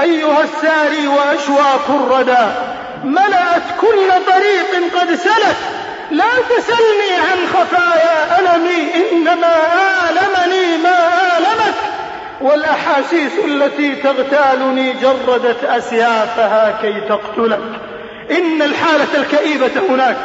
أيها 0.00 0.42
الساري 0.42 1.08
وأشواك 1.08 1.88
الردى 1.88 2.46
ملأت 3.04 3.62
كل 3.80 4.32
طريق 4.32 5.00
قد 5.00 5.14
سلك 5.14 5.56
لا 6.10 6.30
تسلني 6.48 7.14
عن 7.16 7.38
خفايا 7.54 8.38
ألمي 8.38 9.10
إنما 9.12 9.54
آلمني 10.10 10.76
ما 10.82 11.08
آلمك. 11.38 11.74
والأحاسيس 12.40 13.32
التي 13.44 13.94
تغتالني 13.94 14.92
جردت 14.92 15.64
أسيافها 15.64 16.78
كي 16.82 17.00
تقتلك. 17.00 17.60
إن 18.30 18.62
الحالة 18.62 19.14
الكئيبة 19.14 19.70
هناك. 19.90 20.16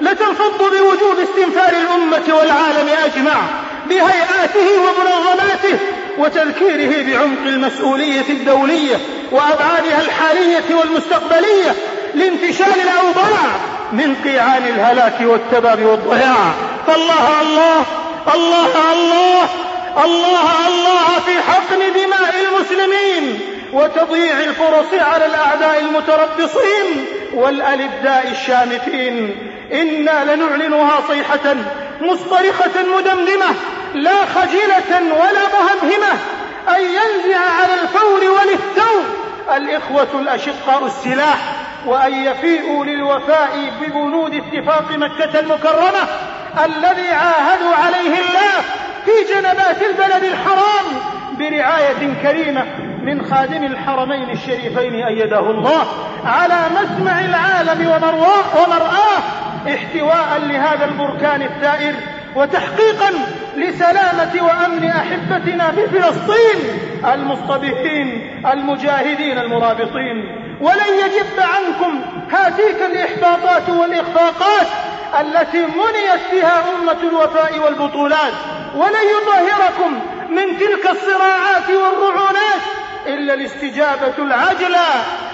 لتنفض 0.00 0.58
بوجوب 0.58 1.18
استنفار 1.18 1.72
الأمة 1.82 2.34
والعالم 2.34 2.88
أجمع 3.04 3.40
بهيئاته 3.86 4.68
ومنظماته 4.80 5.78
وتذكيره 6.18 7.02
بعمق 7.02 7.46
المسؤولية 7.46 8.28
الدولية 8.30 8.96
وأبعادها 9.32 10.00
الحالية 10.00 10.74
والمستقبلية 10.74 11.74
لانتشال 12.14 12.80
الأوضاع 12.82 13.50
من 13.92 14.14
قيعان 14.24 14.62
الهلاك 14.62 15.20
والتباب 15.20 15.82
والضياع. 15.82 16.52
فالله 16.86 17.40
الله 17.40 17.84
الله 18.34 18.92
الله 18.92 19.48
الله 20.04 20.66
الله 20.68 21.06
في 21.26 21.42
حقن 21.42 21.78
دماء 21.78 22.34
المسلمين. 22.48 23.40
وتضييع 23.72 24.40
الفرص 24.40 24.92
على 24.92 25.26
الأعداء 25.26 25.80
المتربصين 25.80 27.04
والألداء 27.34 28.28
الشامتين. 28.30 29.36
إنا 29.72 30.34
لنعلنها 30.34 31.00
صيحة 31.08 31.54
مصطرخة 32.00 32.82
مدمدمة 32.96 33.54
لا 33.94 34.24
خجلة 34.34 35.12
ولا 35.12 35.42
مهمهمة 35.54 36.12
أن 36.68 36.80
ينزع 36.84 37.38
على 37.38 37.74
الفور 37.82 38.20
وللثور. 38.20 39.02
الإخوة 39.56 40.20
الأشقاء 40.20 40.86
السلاح 40.86 41.38
وأن 41.86 42.14
يفيئوا 42.14 42.84
للوفاء 42.84 43.72
ببنود 43.80 44.34
اتفاق 44.34 44.92
مكة 44.92 45.40
المكرمة 45.40 46.08
الذي 46.64 47.08
عاهدوا 47.08 47.74
عليه 47.84 48.14
الله 48.20 48.52
في 49.04 49.34
جنبات 49.34 49.82
البلد 49.82 50.24
الحرام 50.24 50.86
برعاية 51.38 52.14
كريمة. 52.22 52.89
من 53.02 53.24
خادم 53.24 53.64
الحرمين 53.64 54.30
الشريفين 54.30 54.94
أيده 54.94 55.50
الله 55.50 55.86
على 56.24 56.58
مسمع 56.80 57.20
العالم 57.20 57.86
ومرآه 57.86 59.22
احتواء 59.68 60.38
لهذا 60.38 60.84
البركان 60.84 61.42
الثائر 61.42 61.94
وتحقيقا 62.36 63.10
لسلامة 63.56 64.42
وأمن 64.42 64.84
أحبتنا 64.84 65.70
في 65.70 65.86
فلسطين 65.86 66.80
المصطبحين 67.14 68.36
المجاهدين 68.52 69.38
المرابطين. 69.38 70.46
ولن 70.60 70.94
يجب 71.04 71.40
عنكم 71.40 72.00
هاتيك 72.32 72.76
الإحباطات 72.92 73.68
والإخفاقات 73.68 74.66
التي 75.20 75.58
منيت 75.62 76.20
فيها 76.30 76.64
أمة 76.74 77.08
الوفاء 77.08 77.58
والبطولات. 77.64 78.32
ولن 78.76 79.06
يطهركم 79.16 79.92
من 80.30 80.58
تلك 80.58 80.90
الصراعات 80.90 81.68
والرعونات 81.68 82.79
إلا 83.06 83.34
الاستجابة 83.34 84.18
العجلة 84.18 84.86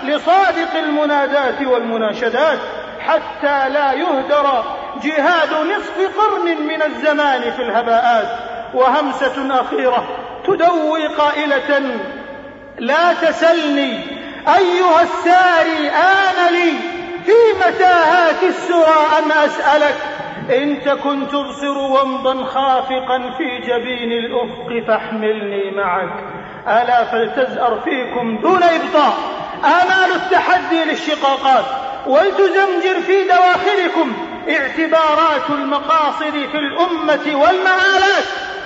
لصادق 0.04 0.74
المنادات 0.76 1.62
والمناشدات 1.66 2.58
حتى 3.00 3.68
لا 3.68 3.92
يهدر 3.92 4.64
جهاد 5.02 5.50
نصف 5.50 6.18
قرن 6.18 6.66
من 6.66 6.82
الزمان 6.82 7.50
في 7.50 7.62
الهباءات. 7.62 8.56
وهمسة 8.74 9.60
أخيرة 9.60 10.08
تدوي 10.44 11.06
قائلة 11.06 12.00
لا 12.78 13.12
تسلني 13.12 13.98
أيها 14.56 15.02
الساري 15.02 15.88
آن 15.88 16.52
لي 16.52 16.72
في 17.24 17.58
متاهات 17.58 18.42
السرى 18.42 19.18
أم 19.18 19.32
أسألك 19.32 19.96
إن 20.50 20.80
تكن 20.80 21.28
تبصر 21.28 21.78
ومضا 21.78 22.44
خافقا 22.44 23.18
في 23.38 23.58
جبين 23.58 24.12
الأفق 24.12 24.86
فاحملني 24.88 25.70
معك. 25.70 26.35
ألا 26.68 27.04
فلتزأر 27.04 27.80
فيكم 27.84 28.38
دون 28.38 28.62
إبطاء. 28.62 29.14
آمال 29.64 30.12
التحدي 30.16 30.84
للشقاقات 30.84 31.64
ولتزمجر 32.06 33.00
في 33.06 33.24
دواخلكم 33.24 34.12
اعتبارات 34.48 35.50
المقاصد 35.50 36.32
في 36.52 36.58
الأمة 36.58 37.40
والمآلات 37.42 38.24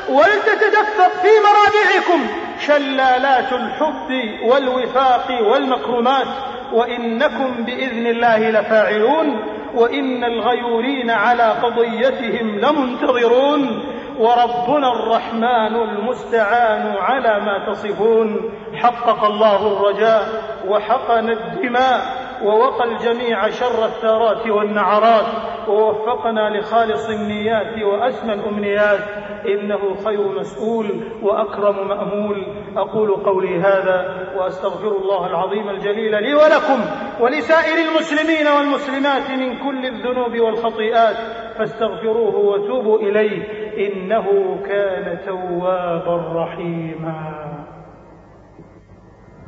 ولتتدفق 0.09 1.13
في 1.23 1.29
مرابعكم 1.45 2.27
شلالات 2.67 3.53
الحب 3.53 4.11
والوفاق 4.43 5.39
والمكرمات 5.43 6.27
وإنكم 6.73 7.65
بإذن 7.65 8.07
الله 8.07 8.51
لفاعلون 8.51 9.45
وإن 9.75 10.25
الغيورين 10.25 11.11
على 11.11 11.43
قضيتهم 11.43 12.59
لمنتظرون. 12.59 13.85
وربنا 14.21 14.93
الرحمن 14.93 15.77
المستعان 15.77 16.97
على 16.97 17.41
ما 17.41 17.73
تصفون. 17.73 18.51
حقق 18.75 19.25
الله 19.25 19.67
الرجاء 19.67 20.23
وحقن 20.69 21.31
الدماء. 21.31 22.30
ووقى 22.45 22.85
الجميع 22.85 23.49
شر 23.49 23.85
الثارات 23.85 24.47
والنعرات 24.47 25.27
ووفقنا 25.69 26.59
لخالص 26.59 27.09
النيات 27.09 27.83
وأسمى 27.83 28.33
الأمنيات. 28.33 29.01
إنه 29.47 29.95
خير 30.05 30.39
مسؤول 30.39 30.87
وأكرم 31.23 31.89
مأمول. 31.89 32.47
أقول 32.77 33.11
قولي 33.11 33.59
هذا 33.61 34.29
وأستغفر 34.37 34.97
الله 34.97 35.27
العظيم 35.27 35.69
الجليل 35.69 36.23
لي 36.23 36.35
ولكم 36.35 36.81
ولسائر 37.21 37.89
المسلمين 37.89 38.47
والمسلمات 38.47 39.31
من 39.31 39.59
كل 39.59 39.87
الذنوب 39.87 40.41
والخطيئات. 40.41 41.17
فاستغفروه 41.59 42.37
وتوبوا 42.37 42.99
إليه. 42.99 43.43
إنه 43.89 44.59
كان 44.69 45.19
توابا 45.27 46.43
رحيما. 46.43 47.51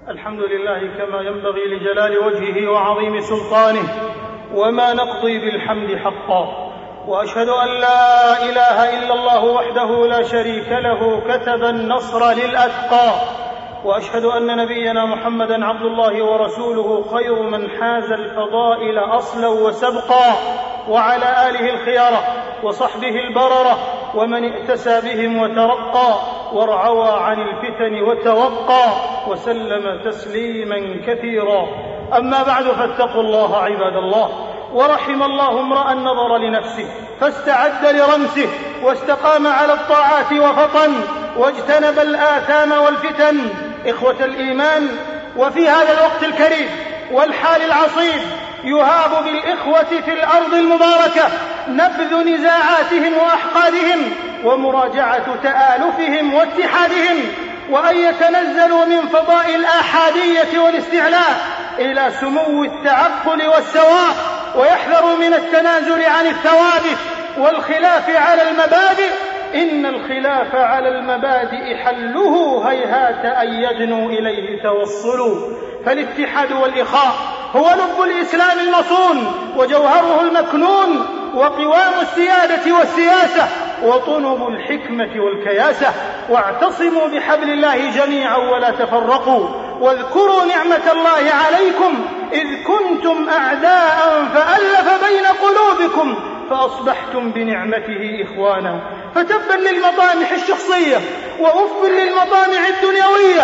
الحمد 0.08 0.40
لله 0.40 0.78
كما 0.98 1.20
ينبغي 1.20 1.64
لجلال 1.66 2.18
وجهه 2.18 2.70
وعظيم 2.70 3.20
سلطانه 3.20 3.82
وما 4.54 4.92
نقضي 4.92 5.38
بالحمد 5.38 5.96
حقا. 5.96 6.72
وأشهد 7.08 7.48
أن 7.48 7.68
لا 7.68 8.42
إله 8.42 8.98
إلا 8.98 9.14
الله 9.14 9.44
وحده 9.44 10.06
لا 10.06 10.22
شريك 10.22 10.68
له 10.68 11.20
كتب 11.20 11.64
النصر 11.64 12.32
للأتقى. 12.32 13.10
وأشهد 13.84 14.24
أن 14.24 14.56
نبينا 14.56 15.06
محمدا 15.06 15.64
عبد 15.64 15.82
الله 15.82 16.24
ورسوله 16.24 17.04
خير 17.14 17.42
من 17.42 17.70
حاز 17.70 18.12
الفضائل 18.12 18.98
أصلا 18.98 19.48
وسبقا. 19.48 20.34
وعلى 20.88 21.48
آله 21.48 21.70
الخيارة 21.70 22.22
وصحبه 22.62 23.14
البررة 23.28 23.78
ومن 24.14 24.52
ائتسى 24.52 25.00
بهم 25.00 25.38
وترقى 25.42 26.18
وارعوى 26.52 27.08
عن 27.08 27.40
الفتن 27.40 28.02
وتوقى. 28.02 29.11
وسلم 29.28 30.00
تسليما 30.04 31.00
كثيرا. 31.06 31.68
أما 32.16 32.42
بعد 32.42 32.64
فاتقوا 32.64 33.22
الله 33.22 33.56
عباد 33.56 33.96
الله. 33.96 34.48
ورحم 34.72 35.22
الله 35.22 35.60
امرأ 35.60 35.94
نظر 35.94 36.38
لنفسه 36.38 36.86
فاستعد 37.20 37.86
لرمسه 37.86 38.48
واستقام 38.82 39.46
على 39.46 39.72
الطاعات 39.72 40.32
وفطن 40.32 40.92
واجتنب 41.36 41.98
الآثام 41.98 42.72
والفتن. 42.72 43.48
إخوة 43.86 44.24
الإيمان 44.24 44.88
وفي 45.36 45.68
هذا 45.68 45.92
الوقت 45.92 46.22
الكريم 46.22 46.68
والحال 47.12 47.62
العصيب 47.62 48.20
يهاب 48.64 49.24
بالإخوة 49.24 50.00
في 50.00 50.12
الأرض 50.12 50.54
المباركة 50.54 51.28
نبذ 51.68 52.34
نزاعاتهم 52.34 53.12
وأحقادهم 53.18 54.00
ومراجعة 54.44 55.26
تآلفهم 55.42 56.34
واتحادهم. 56.34 57.16
وأن 57.70 57.96
يتنزلوا 57.96 58.84
من 58.84 59.08
فضاء 59.08 59.54
الآحادية 59.54 60.58
والاستعلاء 60.58 61.36
إلى 61.78 62.10
سمو 62.20 62.64
التعقل 62.64 63.46
والسواء 63.48 64.14
ويحذروا 64.56 65.16
من 65.16 65.34
التنازل 65.34 66.04
عن 66.04 66.26
الثوابت 66.26 66.98
والخلاف 67.38 68.10
على 68.10 68.42
المبادئ. 68.50 69.12
إن 69.54 69.86
الخلاف 69.86 70.54
على 70.54 70.88
المبادئ 70.88 71.76
حله 71.76 72.62
هيهات 72.70 73.24
أن 73.24 73.48
يدنوا 73.48 74.08
إليه 74.08 74.62
توصلوا. 74.62 75.36
فالاتحاد 75.86 76.52
والإخاء 76.52 77.14
هو 77.56 77.70
لب 77.70 78.02
الإسلام 78.04 78.58
المصون 78.58 79.32
وجوهره 79.56 80.20
المكنون 80.20 81.06
وقوام 81.34 81.92
السيادة 82.02 82.76
والسياسة 82.78 83.48
وطنب 83.82 84.48
الحكمة 84.48 85.20
والكياسة 85.24 85.86
واعتصموا 86.28 87.08
بحبل 87.08 87.50
الله 87.50 87.90
جميعا 87.90 88.36
ولا 88.36 88.70
تفرقوا 88.70 89.48
واذكروا 89.80 90.44
نعمة 90.44 90.92
الله 90.92 91.32
عليكم 91.34 92.06
إذ 92.32 92.64
كنتم 92.64 93.28
أعداء 93.28 94.28
فألف 94.34 95.04
بين 95.04 95.26
قلوبكم 95.26 96.14
فأصبحتم 96.52 97.30
بنعمته 97.30 98.24
إخوانا. 98.24 98.80
فتبا 99.14 99.52
للمطامح 99.52 100.32
الشخصية 100.32 101.00
وأف 101.40 101.84
للمطامع 101.84 102.68
الدنيوية. 102.68 103.42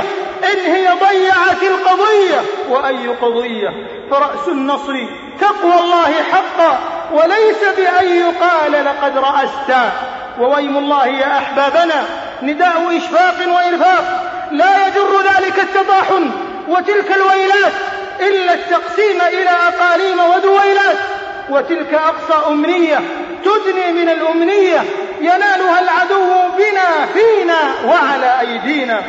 إن 0.52 0.72
هي 0.72 0.88
ضيعت 0.88 1.62
القضية 1.62 2.40
وأي 2.68 3.08
قضية. 3.08 3.68
فرأس 4.10 4.48
النصر 4.48 4.94
تقوى 5.40 5.74
الله 5.80 6.12
حقا 6.32 6.78
وليس 7.12 7.76
بأن 7.76 8.16
يقال 8.16 8.84
لقد 8.84 9.18
رأست. 9.18 9.92
وويم 10.40 10.78
الله 10.78 11.06
يا 11.06 11.38
أحبابنا 11.38 12.04
نداء 12.42 12.96
إشفاق 12.96 13.36
وإرفاق. 13.54 14.04
لا 14.52 14.86
يجر 14.86 15.20
ذلك 15.20 15.58
التطاحن 15.58 16.30
وتلك 16.68 17.12
الويلات 17.16 17.72
إلا 18.20 18.54
التقسيم 18.54 19.20
إلى 19.22 19.50
أقاليم 19.50 20.18
ودويلات. 20.18 21.17
وتلك 21.50 21.94
أقصى 21.94 22.48
أمنية 22.48 23.00
تدني 23.44 23.92
من 23.92 24.08
الأمنية 24.08 24.84
ينالها 25.20 25.80
العدو 25.80 26.56
بنا 26.56 27.06
فينا 27.06 27.74
وعلى 27.86 28.40
أيدينا. 28.40 29.02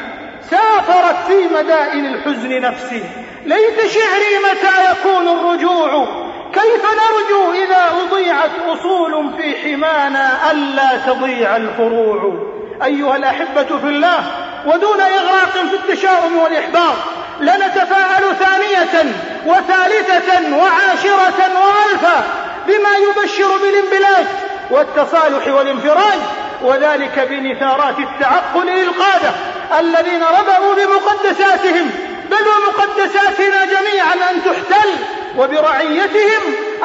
سافرت 0.50 1.16
في 1.28 1.56
مدائن 1.56 2.06
الحزن 2.06 2.62
نفسي. 2.62 3.04
ليت 3.46 3.80
شعري 3.80 4.38
متى 4.52 4.92
يكون 4.92 5.28
الرجوع؟ 5.28 6.08
كيف 6.54 6.84
نرجو 6.84 7.52
إذا 7.64 7.84
أضيعت 8.02 8.52
أصول 8.68 9.34
في 9.38 9.56
حمانا 9.56 10.52
ألا 10.52 10.98
تضيع 11.08 11.56
الفروع؟ 11.56 12.50
أيها 12.84 13.16
الأحبة 13.16 13.78
في 13.78 13.88
الله 13.88 14.49
ودون 14.66 15.02
إغراق 15.02 15.52
في 15.52 15.76
التشاؤم 15.76 16.38
والإحباط 16.38 16.96
لنتفاءل 17.40 18.36
ثانية 18.40 19.14
وثالثة 19.46 20.58
وعاشرة 20.58 21.42
وألفا 21.56 22.24
بما 22.68 22.90
يبشر 22.98 23.58
بالانبلاج 23.58 24.26
والتصالح 24.72 25.48
والانفراج 25.48 26.20
وذلك 26.62 27.28
بنثارات 27.30 28.00
التعقل 28.00 28.66
للقادة 28.68 29.32
الذين 29.80 30.24
ربأوا 30.24 30.76
بمقدساتهم 30.76 31.92
بل 32.30 32.46
ومقدساتنا 32.48 33.66
جميعا 33.66 34.14
أن 34.32 34.44
تحتل 34.44 34.90
وبرعيتهم 35.38 36.42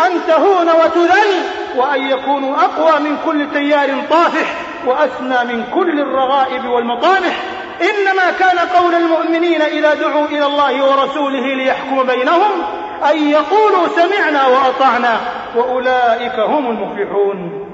أن 0.06 0.26
تهون 0.26 0.68
وتذل 0.70 1.42
وأن 1.76 2.02
يكونوا 2.10 2.56
أقوى 2.56 3.00
من 3.00 3.16
كل 3.24 3.50
تيار 3.54 4.02
طافح 4.10 4.54
وأثنى 4.86 5.54
من 5.54 5.64
كل 5.74 6.00
الرغائب 6.00 6.64
والمطامح. 6.64 7.36
إنما 7.82 8.30
كان 8.38 8.58
قول 8.58 8.94
المؤمنين 8.94 9.62
إذا 9.62 9.94
دعوا 9.94 10.26
إلى 10.26 10.46
الله 10.46 10.84
ورسوله 10.84 11.54
ليحكم 11.54 12.02
بينهم 12.02 12.50
أن 13.10 13.28
يقولوا 13.28 13.88
سمعنا 13.88 14.46
وأطعنا 14.46 15.20
وأولئك 15.56 16.38
هم 16.38 16.70
المفلحون. 16.70 17.64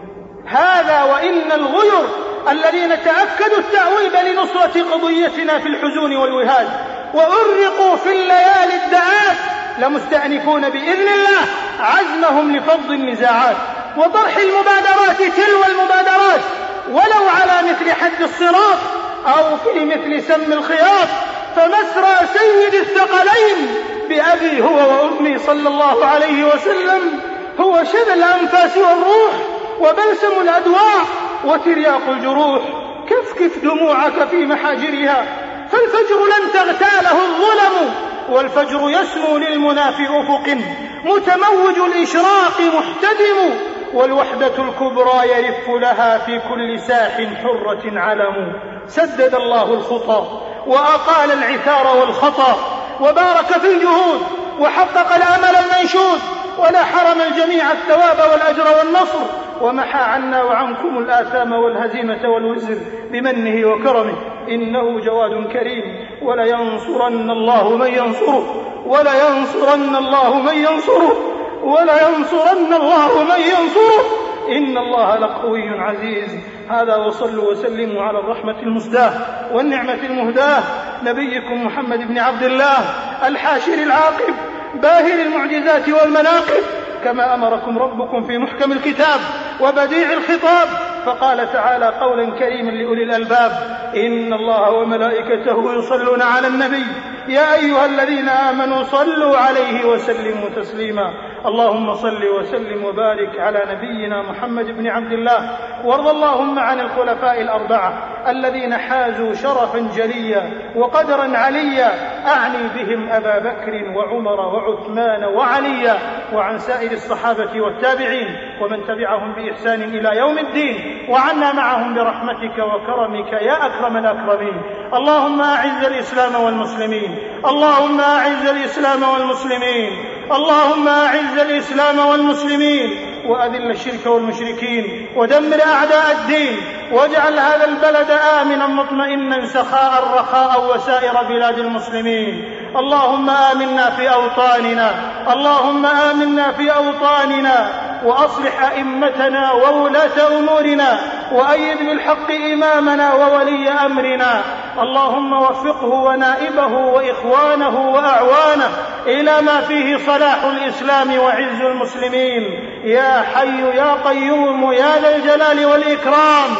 هذا 0.46 1.02
وإن 1.02 1.52
الغير 1.52 2.08
الذين 2.50 2.88
تأكدوا 2.88 3.58
التأويب 3.58 4.26
لنصرة 4.26 4.82
قضيتنا 4.92 5.58
في 5.58 5.68
الحزون 5.68 6.16
والوهاد 6.16 6.68
وأرقوا 7.14 7.96
في 7.96 8.12
الليالي 8.12 8.84
الدعات 8.84 9.36
لمستأنفون 9.78 10.68
بإذن 10.68 11.08
الله 11.08 11.40
عزمهم 11.80 12.56
لفض 12.56 12.90
النزاعات 12.90 13.56
وطرح 13.96 14.36
المبادرات 14.36 15.18
تلو 15.18 15.64
المبادرات 15.68 16.40
ولو 16.88 17.28
على 17.28 17.68
مثل 17.68 17.92
حد 17.92 18.22
الصراط 18.22 18.78
أو 19.26 19.56
في 19.56 19.84
مثل 19.84 20.22
سم 20.22 20.52
الخياط 20.52 21.08
فمسرى 21.56 22.28
سيد 22.38 22.74
الثقلين 22.74 23.74
بأبي 24.08 24.62
هو 24.62 24.76
وأمي 24.76 25.38
صلى 25.38 25.68
الله 25.68 26.04
عليه 26.04 26.44
وسلم 26.44 27.20
هو 27.60 27.84
شذا 27.84 28.14
الأنفاس 28.14 28.76
والروح 28.76 29.32
وبلسم 29.80 30.40
الأدواء 30.40 31.04
وترياق 31.44 32.08
الجروح. 32.08 32.62
كفكف 33.10 33.58
دموعك 33.58 34.28
في 34.30 34.36
محاجرها 34.36 35.24
فالفجر 35.72 36.24
لن 36.24 36.52
تغتاله 36.52 37.12
الظلم 37.12 37.94
والفجر 38.28 38.90
يسمو 38.90 39.38
للمنى 39.38 39.92
في 39.92 40.06
أفق. 40.10 40.56
متموج 41.04 41.92
الإشراق 41.92 42.60
محتدم 42.60 43.54
والوحدة 43.94 44.46
الكبرى 44.46 45.28
يرف 45.28 45.68
لها 45.68 46.18
في 46.18 46.40
كل 46.48 46.80
ساح 46.80 47.16
حرة 47.42 48.00
علم. 48.00 48.52
سدد 48.86 49.34
الله 49.34 49.74
الخطى 49.74 50.26
وأقال 50.66 51.30
العثار 51.32 51.96
والخطى 52.00 52.54
وبارك 53.00 53.46
في 53.46 53.66
الجهود 53.66 54.20
وحقق 54.60 55.16
الأمل 55.16 55.56
المنشود 55.56 56.20
ولا 56.58 56.84
حرم 56.84 57.20
الجميع 57.20 57.72
الثواب 57.72 58.30
والأجر 58.32 58.78
والنصر. 58.78 59.18
ومحى 59.60 60.02
عنا 60.02 60.42
وعنكم 60.42 60.98
الآثام 60.98 61.52
والهزيمة 61.52 62.28
والوزر 62.28 62.76
بمنه 63.10 63.68
وكرمه. 63.68 64.14
إنه 64.48 65.00
جواد 65.00 65.52
كريم. 65.52 66.08
ولينصرن 66.22 67.30
الله 67.30 67.76
من 67.76 67.94
ينصره. 67.94 68.64
ولينصرن 68.86 69.96
الله 69.96 70.34
من 70.34 70.54
ينصره. 70.54 71.39
ولينصرن 71.62 72.74
الله 72.74 73.24
من 73.24 73.40
ينصره. 73.40 74.04
إن 74.48 74.78
الله 74.78 75.18
لقوي 75.18 75.68
عزيز. 75.68 76.38
هذا 76.70 76.96
وصلوا 76.96 77.50
وسلموا 77.50 78.02
على 78.02 78.18
الرحمة 78.18 78.62
المسداة 78.62 79.12
والنعمة 79.52 80.00
المهداة. 80.04 80.62
نبيكم 81.04 81.66
محمد 81.66 81.98
بن 81.98 82.18
عبد 82.18 82.42
الله 82.42 82.78
الحاشر 83.26 83.74
العاقب 83.74 84.34
باهر 84.74 85.20
المعجزات 85.26 85.88
والمناقب. 85.88 86.62
كما 87.04 87.34
أمركم 87.34 87.78
ربكم 87.78 88.24
في 88.24 88.38
محكم 88.38 88.72
الكتاب 88.72 89.20
وبديع 89.60 90.12
الخطاب. 90.12 90.68
فقال 91.06 91.52
تعالى 91.52 91.86
قولا 92.00 92.30
كريما 92.38 92.70
لأولي 92.70 93.02
الألباب 93.02 93.52
إن 93.96 94.32
الله 94.32 94.70
وملائكته 94.70 95.78
يصلون 95.78 96.22
على 96.22 96.46
النبي. 96.46 96.86
يا 97.28 97.54
أيها 97.54 97.86
الذين 97.86 98.28
آمنوا 98.28 98.82
صلوا 98.82 99.36
عليه 99.36 99.84
وسلموا 99.84 100.48
تسليما. 100.56 101.12
اللهم 101.46 101.94
صل 101.94 102.28
وسلم 102.38 102.84
وبارك 102.84 103.40
على 103.40 103.62
نبينا 103.72 104.22
محمد 104.22 104.66
بن 104.66 104.86
عبد 104.86 105.12
الله. 105.12 105.56
وارض 105.84 106.08
اللهم 106.08 106.58
عن 106.58 106.80
الخلفاء 106.80 107.40
الأربعة 107.40 107.92
الذين 108.28 108.76
حازوا 108.76 109.34
شرفا 109.34 109.78
جليا 109.96 110.50
وقدرا 110.76 111.38
عليا. 111.38 111.90
أعني 112.26 112.68
بهم 112.76 113.08
أبا 113.08 113.38
بكر 113.38 113.72
وعمر 113.96 114.40
وعثمان 114.40 115.24
وعليا 115.24 115.98
وعن 116.32 116.58
سائر 116.58 116.92
الصحابة 116.92 117.60
والتابعين 117.60 118.28
ومن 118.62 118.84
تبعهم 118.84 119.32
بإحسان 119.32 119.82
إلى 119.82 120.18
يوم 120.18 120.38
الدين. 120.38 121.06
وعنا 121.08 121.52
معهم 121.52 121.94
برحمتك 121.94 122.58
وكرمك 122.58 123.32
يا 123.32 123.66
أكرم 123.66 123.96
الأكرمين. 123.96 124.62
اللهم 124.94 125.40
أعز 125.40 125.84
الإسلام 125.84 126.42
والمسلمين. 126.44 127.18
اللهم 127.46 128.00
أعز 128.00 128.46
الإسلام 128.46 129.02
والمسلمين. 129.02 130.09
اللهم 130.32 130.88
أعز 130.88 131.38
الإسلام 131.38 131.98
والمسلمين 131.98 133.06
وأذل 133.26 133.70
الشرك 133.70 134.06
والمشركين 134.06 135.08
ودمر 135.16 135.62
أعداء 135.62 136.12
الدين 136.12 136.56
واجعل 136.92 137.38
هذا 137.38 137.64
البلد 137.64 138.10
آمنا 138.10 138.66
مطمئنا 138.66 139.46
سخاء 139.46 140.04
رخاء 140.14 140.74
وسائر 140.74 141.22
بلاد 141.28 141.58
المسلمين. 141.58 142.44
اللهم 142.76 143.30
آمنا 143.30 143.90
في 143.90 144.10
أوطاننا. 144.10 144.94
اللهم 145.32 145.86
آمنا 145.86 146.52
في 146.52 146.70
أوطاننا. 146.70 147.89
وأصلح 148.04 148.72
أئمتنا 148.72 149.52
وولاة 149.52 150.38
أمورنا 150.38 150.98
وأيد 151.32 151.78
بالحق 151.78 152.30
إمامنا 152.52 153.14
وولي 153.14 153.68
أمرنا. 153.68 154.42
اللهم 154.82 155.32
وفقه 155.32 155.86
ونائبه 155.86 156.72
وإخوانه 156.76 157.90
وأعوانه 157.90 158.70
إلى 159.06 159.42
ما 159.42 159.60
فيه 159.60 159.96
صلاح 159.96 160.44
الإسلام 160.44 161.18
وعز 161.18 161.60
المسلمين. 161.60 162.42
يا 162.84 163.24
حي 163.34 163.76
يا 163.76 163.94
قيوم 163.94 164.72
يا 164.72 165.00
ذا 165.02 165.16
الجلال 165.16 165.66
والإكرام. 165.66 166.50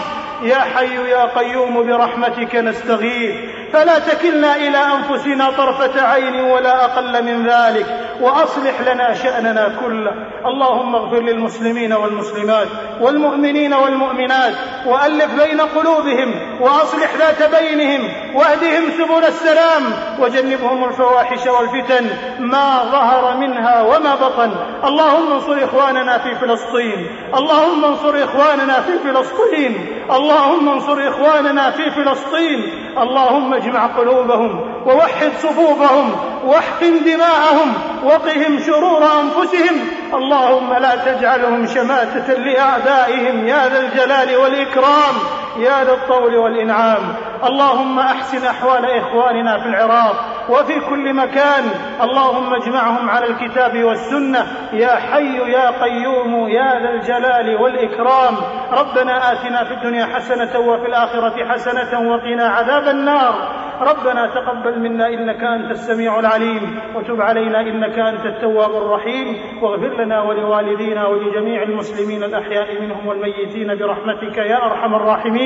يا 0.43 0.59
حي 0.59 1.11
يا 1.11 1.25
قيوم 1.25 1.87
برحمتك 1.87 2.57
نستغيث. 2.57 3.35
فلا 3.73 3.99
تكلنا 3.99 4.57
إلى 4.57 4.79
أنفسنا 4.79 5.51
طرفة 5.51 6.03
عين 6.03 6.41
ولا 6.41 6.85
أقل 6.85 7.25
من 7.25 7.47
ذلك 7.47 7.87
وأصلح 8.21 8.81
لنا 8.81 9.15
شأننا 9.15 9.77
كله. 9.85 10.13
اللهم 10.47 10.95
اغفر 10.95 11.21
للمسلمين 11.21 11.93
والمسلمات 11.93 12.69
والمؤمنين 13.01 13.75
والمؤمنات 13.75 14.55
وألف 14.87 15.43
بين 15.43 15.61
قلوبهم 15.61 16.35
وأصلح 16.61 17.15
ذات 17.19 17.51
بينهم 17.61 18.09
واهدهم 18.35 18.91
سبل 18.91 19.25
السلام 19.25 19.83
وجنبهم 20.21 20.85
الفواحش 20.85 21.47
والفتن 21.47 22.11
ما 22.39 22.83
ظهر 22.93 23.37
منها 23.37 23.83
وما 23.83 24.15
بطن. 24.15 24.53
اللهم 24.85 25.33
انصر 25.33 25.65
إخواننا 25.65 26.19
في 26.19 26.35
فلسطين. 26.35 27.07
اللهم 27.35 27.85
انصر 27.85 28.25
إخواننا 28.25 28.81
في 28.81 28.99
فلسطين. 28.99 30.03
اللهم 30.11 30.69
انصر 30.69 31.09
إخواننا 31.09 31.71
في 31.71 31.91
فلسطين. 31.91 32.80
اللهم 32.99 33.55
اجمع 33.55 33.87
قلوبهم 33.87 34.61
ووحد 34.87 35.31
صفوفهم 35.39 36.13
واحقن 36.45 37.05
دماءهم 37.05 37.75
وقهم 38.05 38.59
شرور 38.59 39.03
أنفسهم. 39.03 39.77
اللهم 40.15 40.75
لا 40.75 40.97
تجعلهم 40.97 41.67
شماتة 41.67 42.35
لأعدائهم 42.35 43.47
يا 43.47 43.69
ذا 43.69 43.81
الجلال 43.81 44.37
والإكرام. 44.37 45.15
يا 45.57 45.85
ذا 45.85 45.93
الطول 45.93 46.37
والإنعام. 46.37 47.03
اللهم 47.45 47.99
أحسن 47.99 48.47
أحوال 48.47 48.85
إخواننا 48.85 49.59
في 49.59 49.67
العراق 49.69 50.17
وفي 50.51 50.81
كل 50.91 51.15
مكان. 51.15 51.65
اللهم 52.03 52.55
اجمعهم 52.55 53.11
على 53.11 53.27
الكتاب 53.27 53.85
والسنة. 53.85 54.47
يا 54.73 54.97
حي 54.97 55.53
يا 55.53 55.71
قيوم 55.71 56.49
يا 56.49 56.81
ذا 56.83 56.91
الجلال 56.91 57.57
والإكرام. 57.63 58.35
ربنا 58.73 59.33
آتنا 59.33 59.65
في 59.65 59.75
الدنيا 59.75 60.07
حسنة 60.07 60.61
وفي 60.61 60.87
الآخرة 60.87 61.49
حسنة 61.49 62.11
وقنا 62.11 62.45
عذاب 62.45 62.89
النار. 62.89 63.35
ربنا 63.81 64.27
تقبل 64.35 64.79
منا 64.79 65.09
إنك 65.09 65.45
أنت 65.45 65.71
السميع 65.71 66.19
العليم. 66.19 66.81
وتب 66.95 67.21
علينا 67.21 67.61
إنك 67.61 67.99
أنت 67.99 68.27
التواب 68.27 68.71
الرحيم. 68.71 69.27
واغفر 69.63 70.05
لنا 70.05 70.23
ولوالدينا 70.23 71.07
ولجميع 71.07 71.63
المسلمين 71.63 72.25
الأحياء 72.25 72.83
منهم 72.83 73.07
والميتين 73.07 73.79
برحمتك 73.79 74.39
يا 74.39 74.67
أرحم 74.67 74.95
الراحمين. 74.95 75.40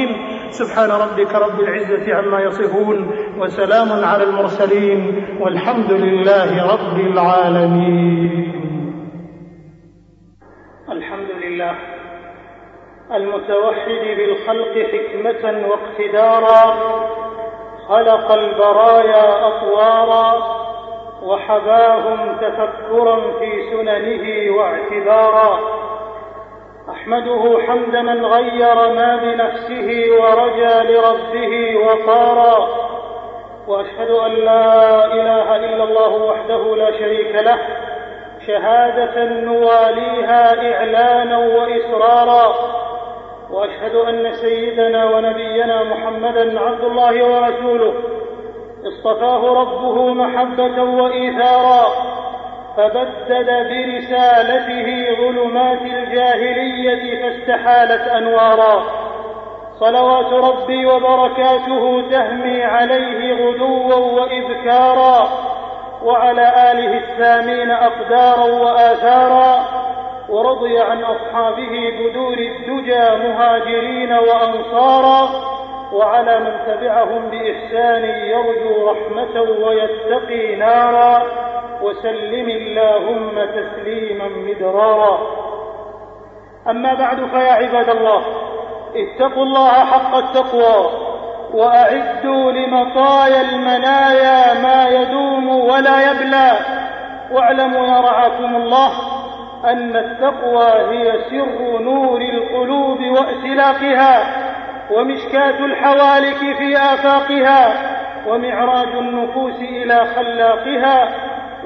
سبحان 0.50 0.90
ربك 0.90 1.34
رب 1.34 1.60
العزة 1.60 2.14
عما 2.14 2.40
يصفون 2.40 3.10
وسلام 3.38 4.04
على 4.04 4.24
المرسلين 4.24 5.00
والحمد 5.40 5.92
لله 5.92 6.72
رب 6.72 7.00
العالمين. 7.00 8.52
الحمد 10.90 11.30
لله 11.44 11.74
المتوحد 13.14 14.04
بالخلق 14.16 14.74
حكمة 14.92 15.68
واقتدارا 15.68 16.74
خلق 17.88 18.32
البرايا 18.32 19.46
أطوارا 19.48 20.28
وحباهم 21.22 22.36
تفكرا 22.36 23.16
في 23.38 23.50
سننه 23.70 24.56
واعتبارا. 24.56 25.58
أحمده 26.90 27.58
حمد 27.66 27.96
من 27.96 28.26
غير 28.26 28.74
ما 28.74 29.16
بنفسه 29.16 30.06
ورجى 30.20 30.92
لربه 30.92 31.76
وقارا. 31.86 32.68
وأشهد 33.68 34.10
أن 34.10 34.32
لا 34.32 35.04
إله 35.04 35.56
إلا 35.56 35.84
الله 35.84 36.14
وحده 36.14 36.76
لا 36.76 36.90
شريك 36.98 37.34
له 37.34 37.58
شهادة 38.46 39.24
نواليها 39.24 40.72
إعلانا 40.74 41.38
وإسرارا 41.38 42.54
وأشهد 43.50 43.94
أن 43.94 44.32
سيدنا 44.32 45.04
ونبينا 45.04 45.84
محمدا 45.84 46.60
عبد 46.60 46.84
الله 46.84 47.24
ورسوله 47.24 47.94
اصطفاه 48.86 49.60
ربه 49.60 50.14
محبة 50.14 50.82
وإيثارا. 50.82 52.13
فبدد 52.76 53.46
برسالته 53.70 55.16
ظلمات 55.18 55.82
الجاهلية 55.82 57.22
فاستحالت 57.22 58.08
أنوارا. 58.08 58.82
صلوات 59.80 60.32
ربي 60.32 60.86
وبركاته 60.86 62.10
تهمي 62.10 62.62
عليه 62.62 63.34
غدوا 63.34 63.94
وإذكارا 63.94 65.28
وعلى 66.04 66.72
آله 66.72 66.98
السامين 66.98 67.70
أقدارا 67.70 68.44
وآثارا 68.44 69.64
ورضي 70.28 70.78
عن 70.80 71.02
أصحابه 71.02 71.92
بدور 72.00 72.38
الدجى 72.38 73.28
مهاجرين 73.28 74.12
وأنصارا 74.12 75.28
وعلى 75.92 76.40
من 76.40 76.52
تبعهم 76.66 77.30
بإحسان 77.30 78.04
يرجو 78.04 78.90
رحمة 78.90 79.40
ويتقي 79.40 80.56
نارا. 80.56 81.22
وسلم 81.84 82.48
اللهم 82.48 83.44
تسليما 83.44 84.28
مدرارا. 84.28 85.18
أما 86.70 86.94
بعد 86.94 87.16
فيا 87.16 87.52
عباد 87.52 87.90
الله 87.90 88.22
اتقوا 88.96 89.42
الله 89.42 89.70
حق 89.70 90.16
التقوى 90.16 90.90
وأعدوا 91.54 92.52
لمطايا 92.52 93.40
المنايا 93.40 94.62
ما 94.62 94.88
يدوم 94.88 95.48
ولا 95.48 96.10
يبلى. 96.10 96.52
واعلموا 97.32 97.86
يا 97.86 98.00
رعاكم 98.00 98.56
الله 98.56 98.90
أن 99.64 99.96
التقوى 99.96 100.66
هي 100.90 101.12
سر 101.30 101.78
نور 101.78 102.20
القلوب 102.20 103.00
واسلاقها 103.00 104.44
ومشكاة 104.90 105.64
الحوالك 105.64 106.56
في 106.58 106.76
آفاقها 106.76 107.72
ومعراج 108.28 108.88
النفوس 108.88 109.60
إلى 109.60 110.06
خلاقها 110.16 111.08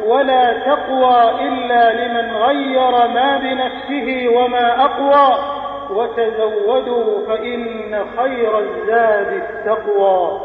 ولا 0.08 0.52
تقوى 0.52 1.48
إلا 1.48 1.92
لمن 1.92 2.36
غير 2.36 2.90
ما 2.90 3.38
بنفسه 3.38 4.28
وما 4.28 4.84
أقوى. 4.84 5.38
وتزودوا 5.90 7.26
فإن 7.26 8.04
خير 8.18 8.58
الزاد 8.58 9.42
التقوى. 9.42 10.40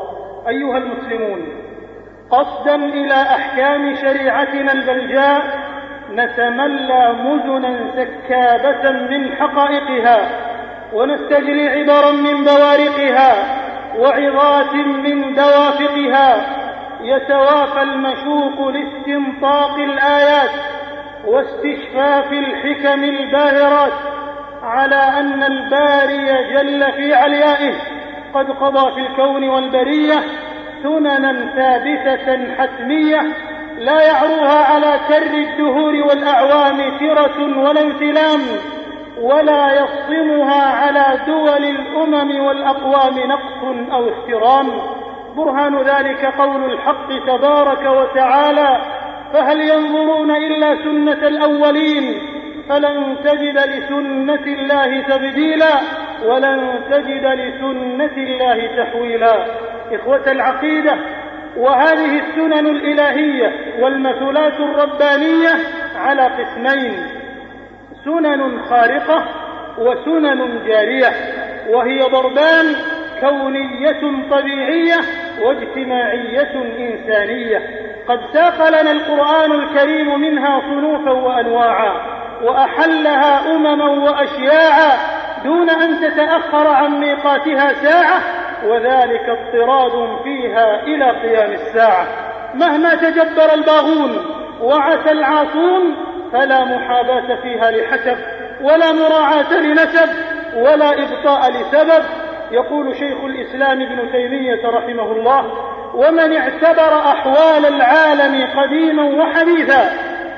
أيها 0.48 0.78
المسلمون 0.78 1.48
قصدا 2.32 2.76
إلى 2.76 3.14
أحكام 3.14 3.96
شريعتنا 3.96 4.72
البلجاء 4.72 5.42
نتملى 6.12 7.14
مدنا 7.24 7.76
سكابة 7.96 8.92
من 8.92 9.36
حقائقها 9.36 10.30
ونستجلي 10.94 11.70
عبرا 11.70 12.12
من 12.12 12.44
بوارقها 12.44 13.34
وعظات 14.00 14.74
من 14.76 15.36
دوافقها 15.36 16.63
يتوافى 17.04 17.82
المشوق 17.82 18.68
لاستنطاق 18.68 19.76
الآيات 19.76 20.52
واستشفاف 21.26 22.34
الحكم 22.34 23.04
الباهرات 23.04 23.94
على 24.64 24.96
أن 24.96 25.44
الباري 25.44 26.54
جل 26.54 26.92
في 26.94 27.14
عليائه 27.14 27.74
قد 28.34 28.50
قضى 28.52 28.92
في 28.94 29.00
الكون 29.00 29.50
والبرية 29.50 30.24
سننا 30.84 31.54
ثابتة 31.56 32.56
حتمية 32.56 33.22
لا 33.78 34.02
يعروها 34.02 34.64
على 34.74 35.00
كر 35.08 35.34
الدهور 35.38 35.94
والأعوام 35.96 36.98
ترة 37.00 37.60
ولا 37.60 37.82
انسلام 37.82 38.40
ولا 39.22 39.74
يصمها 39.74 40.64
على 40.64 41.20
دول 41.28 41.66
الأمم 41.66 42.46
والأقوام 42.46 43.20
نقص 43.20 43.64
أو 43.92 44.10
احترام 44.10 44.70
برهان 45.36 45.78
ذلك 45.78 46.26
قول 46.26 46.74
الحق 46.74 47.26
تبارك 47.28 47.86
وتعالى 47.86 48.82
فهل 49.34 49.62
ينظرون 49.62 50.32
إلا 50.32 50.76
سنة 50.76 51.28
الأولين؟ 51.28 52.22
فلن 52.70 53.16
تجد 53.24 53.58
لسنة 53.58 54.46
الله 54.46 55.02
تبديلا 55.02 55.80
ولن 56.26 56.80
تجد 56.92 57.26
لسنة 57.26 58.18
الله 58.18 58.84
تحويلا. 58.84 59.46
إخوة 59.92 60.32
العقيدة 60.32 60.98
وهذه 61.58 62.20
السنن 62.20 62.68
الإلهية 62.68 63.52
والمثلات 63.80 64.60
الربانية 64.60 65.50
على 65.96 66.22
قسمين 66.22 66.94
سنن 68.06 68.62
خارقة 68.70 69.26
وسنن 69.78 70.66
جارية 70.68 71.12
وهي 71.70 72.00
ضربان 72.00 72.76
كونية 73.30 74.30
طبيعية 74.32 75.00
واجتماعية 75.42 76.54
إنسانية. 76.80 77.84
قد 78.08 78.20
ساق 78.34 78.68
لنا 78.70 78.92
القرآن 78.92 79.52
الكريم 79.52 80.20
منها 80.20 80.60
صنوفا 80.60 81.12
وأنواعا 81.12 81.94
وأحلها 82.44 83.56
أمما 83.56 83.90
وأشياعا 83.90 84.98
دون 85.44 85.70
أن 85.70 86.00
تتأخر 86.02 86.68
عن 86.68 87.00
ميقاتها 87.00 87.74
ساعة 87.74 88.22
وذلك 88.68 89.30
اضطراد 89.30 90.24
فيها 90.24 90.84
إلى 90.84 91.12
قيام 91.12 91.52
الساعة. 91.52 92.08
مهما 92.54 92.96
تجبر 92.96 93.54
الباغون 93.54 94.26
وعسى 94.62 95.12
العاصون 95.12 95.96
فلا 96.34 96.64
محاباة 96.64 97.36
فيها 97.42 97.72
لحسب 97.72 98.18
ولا 98.62 98.92
مراعاة 98.92 99.54
لنسب 99.54 100.10
ولا 100.56 100.94
إبطاء 100.94 101.52
لسبب. 101.52 102.04
يقول 102.54 102.96
شيخ 102.96 103.24
الإسلام 103.24 103.82
ابن 103.82 104.12
تيمية 104.12 104.62
رحمه 104.66 105.12
الله 105.12 105.46
ومن 105.94 106.34
اعتبر 106.38 106.98
أحوال 106.98 107.66
العالم 107.66 108.48
قديما 108.58 109.04
وحديثا 109.04 109.90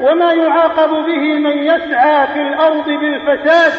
وما 0.01 0.33
يعاقب 0.33 0.89
به 0.89 1.39
من 1.39 1.57
يسعى 1.57 2.27
في 2.27 2.41
الأرض 2.41 2.89
بالفساد 2.89 3.73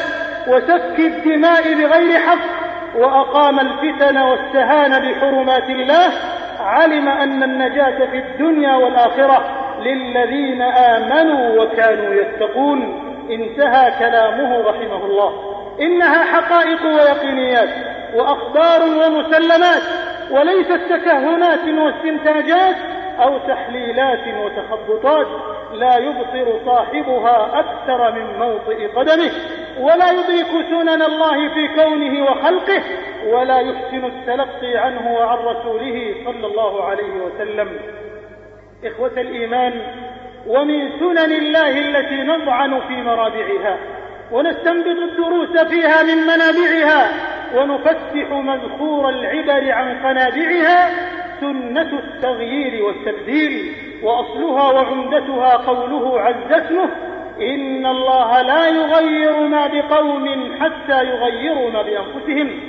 وسفك 0.49 0.99
الدماء 0.99 1.75
بغير 1.75 2.21
حق 2.21 2.67
وأقام 2.97 3.61
الفتن 3.61 4.19
واستهان 4.19 4.99
بحرمات 4.99 5.71
الله 5.71 6.13
علم 6.61 7.09
أن 7.09 7.43
النجاة 7.43 8.07
في 8.11 8.19
الدنيا 8.19 8.75
والآخرة 8.75 9.45
للذين 9.81 10.63
آمنوا 10.63 11.63
وكانوا 11.63 12.15
يتقون. 12.15 13.03
انتهى 13.31 13.93
كلامه 13.99 14.59
رحمه 14.59 15.05
الله. 15.05 15.33
إنها 15.81 16.25
حقائق 16.25 16.85
ويقينيات. 16.85 17.96
وأخبار 18.17 18.83
ومسلمات 18.83 19.83
وليست 20.31 20.81
تكهنات 20.91 21.69
واستنتاجات 21.69 22.77
أو 23.19 23.39
تحليلات 23.39 24.21
وتخبطات 24.45 25.27
لا 25.73 25.97
يبصر 25.97 26.65
صاحبها 26.67 27.61
أكثر 27.61 28.13
من 28.13 28.39
موطئ 28.39 28.87
قدمه 28.87 29.31
ولا 29.81 30.11
يدرك 30.11 30.67
سنن 30.71 31.03
الله 31.03 31.49
في 31.49 31.69
كونه 31.69 32.25
وخلقه 32.25 32.83
ولا 33.27 33.59
يحسن 33.59 34.05
التلقي 34.05 34.77
عنه 34.77 35.15
وعن 35.15 35.39
رسوله 35.39 36.15
صلى 36.25 36.47
الله 36.47 36.85
عليه 36.85 37.13
وسلم. 37.25 37.69
إخوة 38.85 39.13
الإيمان 39.17 39.73
ومن 40.47 40.91
سنن 41.01 41.33
الله 41.33 41.71
التي 41.71 42.23
نطعن 42.23 42.81
في 42.81 43.03
مرابعها 43.03 43.77
ونستنبط 44.33 44.87
الدروس 44.87 45.59
فيها 45.69 46.03
من 46.03 46.19
منابعها 46.23 47.09
ونفتح 47.55 48.31
مذخور 48.31 49.09
العبر 49.09 49.73
عن 49.73 49.99
قنابعها 49.99 50.91
سنة 51.41 51.99
التغيير 51.99 52.85
والتبديل 52.85 53.73
وأصلها 54.03 54.73
وعمدتها 54.73 55.57
قوله 55.57 56.21
عز 56.21 56.53
اسمه 56.53 56.91
إن 57.41 57.87
الله 57.87 58.43
لا 58.43 58.69
يغير 58.69 59.41
ما 59.41 59.67
بقوم 59.67 60.53
حتى 60.61 61.05
يغيروا 61.05 61.71
ما 61.71 61.83
بأنفسهم. 61.83 62.61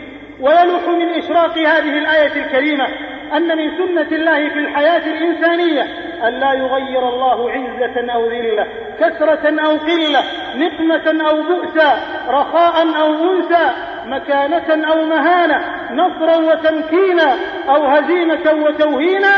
ويلوح 0.42 0.88
من 0.88 1.10
إشراق 1.10 1.58
هذه 1.58 1.98
الآية 1.98 2.46
الكريمة 2.46 2.88
أن 3.36 3.58
من 3.58 3.78
سنة 3.78 4.18
الله 4.18 4.50
في 4.50 4.60
الحياة 4.60 5.06
الإنسانية 5.06 5.82
أن 6.28 6.34
لا 6.34 6.54
يغير 6.54 7.10
الله 7.10 7.52
عزة 7.52 8.14
أو 8.14 8.30
ذلة 8.30 8.68
كثرة 9.00 9.66
أو 9.66 9.78
قلة 9.78 10.24
نقمة 10.56 11.30
أو 11.30 11.42
بؤسا 11.42 12.00
رخاء 12.30 12.74
أو 13.02 13.34
أنسا 13.34 13.74
مكانة 14.06 14.88
أو 14.92 15.06
مهانة 15.06 15.62
نصرا 15.92 16.38
وتمكينا 16.38 17.36
أو 17.70 17.86
هزيمة 17.86 18.64
وتوهينا 18.66 19.34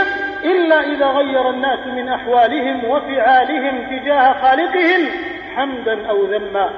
إلا 0.45 0.81
إذا 0.81 1.05
غير 1.05 1.49
الناس 1.49 1.79
من 1.87 2.09
أحوالهم 2.09 2.85
وفعالهم 2.85 3.87
تجاه 3.89 4.33
خالقهم 4.33 5.09
حمدا 5.55 6.09
أو 6.09 6.25
ذما. 6.25 6.69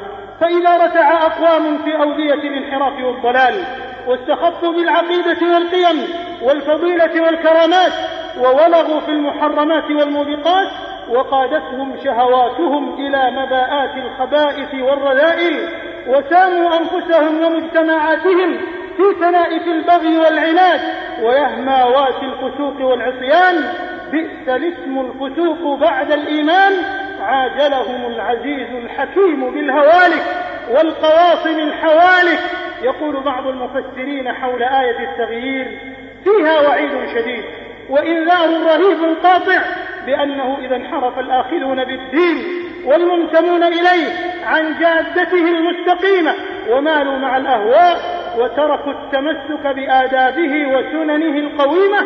فإذا 0.41 0.78
رتع 0.78 1.12
أقوام 1.12 1.78
في 1.84 1.95
أودية 1.95 2.34
الانحراف 2.34 3.04
والضلال 3.04 3.63
واستخفوا 4.08 4.74
بالعقيدة 4.74 5.54
والقيم 5.54 6.08
والفضيلة 6.41 7.21
والكرامات 7.21 7.91
وولغوا 8.38 8.99
في 8.99 9.12
المحرمات 9.12 9.91
والموبقات 9.91 10.67
وقادتهم 11.10 11.95
شهواتهم 12.04 12.93
إلى 12.93 13.32
مباءات 13.32 13.91
الخبائث 13.97 14.73
والرذائل 14.73 15.69
وساموا 16.08 16.69
أنفسهم 16.80 17.43
ومجتمعاتهم 17.43 18.58
في 18.97 19.04
كنائس 19.19 19.67
البغي 19.67 20.17
والعناد 20.17 20.82
ويهماوات 21.23 22.23
الفسوق 22.23 22.82
والعصيان 22.82 23.73
بئس 24.12 24.47
الاسم 24.47 24.99
الفسوق 24.99 25.80
بعد 25.80 26.12
الإيمان 26.12 26.73
عاجلهم 27.21 28.06
العزيز 28.06 28.67
الحكيم 28.84 29.51
بالهوالك 29.51 30.23
والقواصم 30.69 31.60
الحوالك 31.60 32.39
يقول 32.82 33.23
بعض 33.23 33.47
المفسرين 33.47 34.34
حول 34.34 34.63
آية 34.63 35.10
التغيير 35.10 35.90
فيها 36.23 36.62
وعيد 36.69 36.91
شديد 37.15 37.43
وإنذار 37.89 38.49
رهيب 38.49 39.17
قاطع 39.23 39.62
بأنه 40.05 40.57
إذا 40.65 40.75
انحرف 40.75 41.19
الآخذون 41.19 41.84
بالدين 41.84 42.38
والمنتمون 42.86 43.63
إليه 43.63 44.07
عن 44.45 44.79
جادته 44.79 45.43
المستقيمة 45.47 46.34
ومالوا 46.69 47.17
مع 47.17 47.38
الأهواء 47.38 47.97
وتركوا 48.39 48.91
التمسك 48.91 49.67
بآدابه 49.67 50.77
وسننه 50.77 51.38
القويمة 51.39 51.97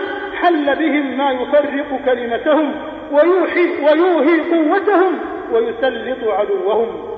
حل 0.41 0.75
بهم 0.75 1.17
ما 1.17 1.31
يفرق 1.31 1.99
كلمتهم 2.05 2.75
ويوحي 3.11 3.83
ويوهي 3.83 4.39
قوتهم 4.39 5.19
ويسلط 5.51 6.27
عدوهم. 6.27 7.15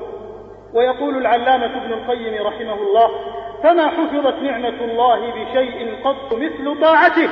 ويقول 0.74 1.18
العلامة 1.18 1.66
ابن 1.66 1.94
القيم 1.94 2.48
رحمه 2.48 2.74
الله 2.74 3.10
فما 3.64 3.88
حفظت 3.88 4.42
نعمة 4.42 4.82
الله 4.82 5.20
بشيء 5.32 5.96
قط 6.04 6.34
مثل 6.34 6.82
طاعته 6.82 7.30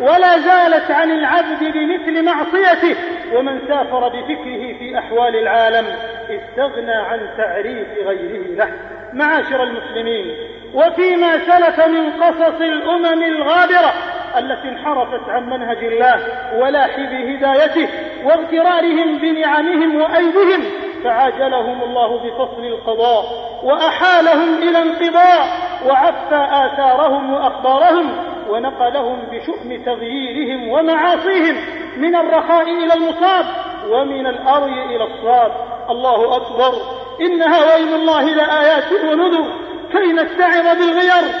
ولا 0.00 0.38
زالت 0.38 0.90
عن 0.90 1.10
العبد 1.10 1.58
بمثل 1.60 2.24
معصيته. 2.24 2.96
ومن 3.34 3.60
سافر 3.68 4.08
بفكره 4.08 4.78
في 4.78 4.98
أحوال 4.98 5.36
العالم 5.36 5.86
استغنى 6.30 6.94
عن 6.94 7.20
تعريف 7.36 7.88
غيره 8.06 8.56
له. 8.56 8.68
معاشر 9.12 9.62
المسلمين 9.62 10.36
وفيما 10.74 11.38
سلف 11.38 11.86
من 11.86 12.10
قصص 12.10 12.60
الأمم 12.60 13.22
الغابرة 13.22 13.92
التي 14.38 14.68
انحرفت 14.68 15.28
عن 15.28 15.50
منهج 15.50 15.84
الله 15.84 16.20
ولاحب 16.58 17.12
هدايته 17.12 17.88
واغترارهم 18.24 19.18
بنعمهم 19.18 20.00
وأيدهم 20.00 20.64
فعاجلهم 21.04 21.82
الله 21.82 22.18
بفصل 22.18 22.64
القضاء 22.64 23.24
وأحالهم 23.64 24.58
إلى 24.62 24.78
انقضاء. 24.78 25.67
وعفى 25.86 26.48
آثارهم 26.52 27.32
وأخبارهم 27.32 28.10
ونقلهم 28.50 29.18
بشؤم 29.32 29.82
تغييرهم 29.86 30.68
ومعاصيهم 30.68 31.56
من 31.96 32.14
الرخاء 32.14 32.62
إلى 32.62 32.94
المصاب 32.94 33.44
ومن 33.90 34.26
الأري 34.26 34.96
إلى 34.96 35.04
الصاب. 35.04 35.52
الله 35.90 36.36
أكبر. 36.36 36.72
إنها 37.20 37.58
وإن 37.58 37.94
الله 37.94 38.22
لآيات 38.22 38.92
ونذر. 38.92 39.44
كي 39.92 40.12
نتعظ 40.12 40.78
بالغير 40.78 41.34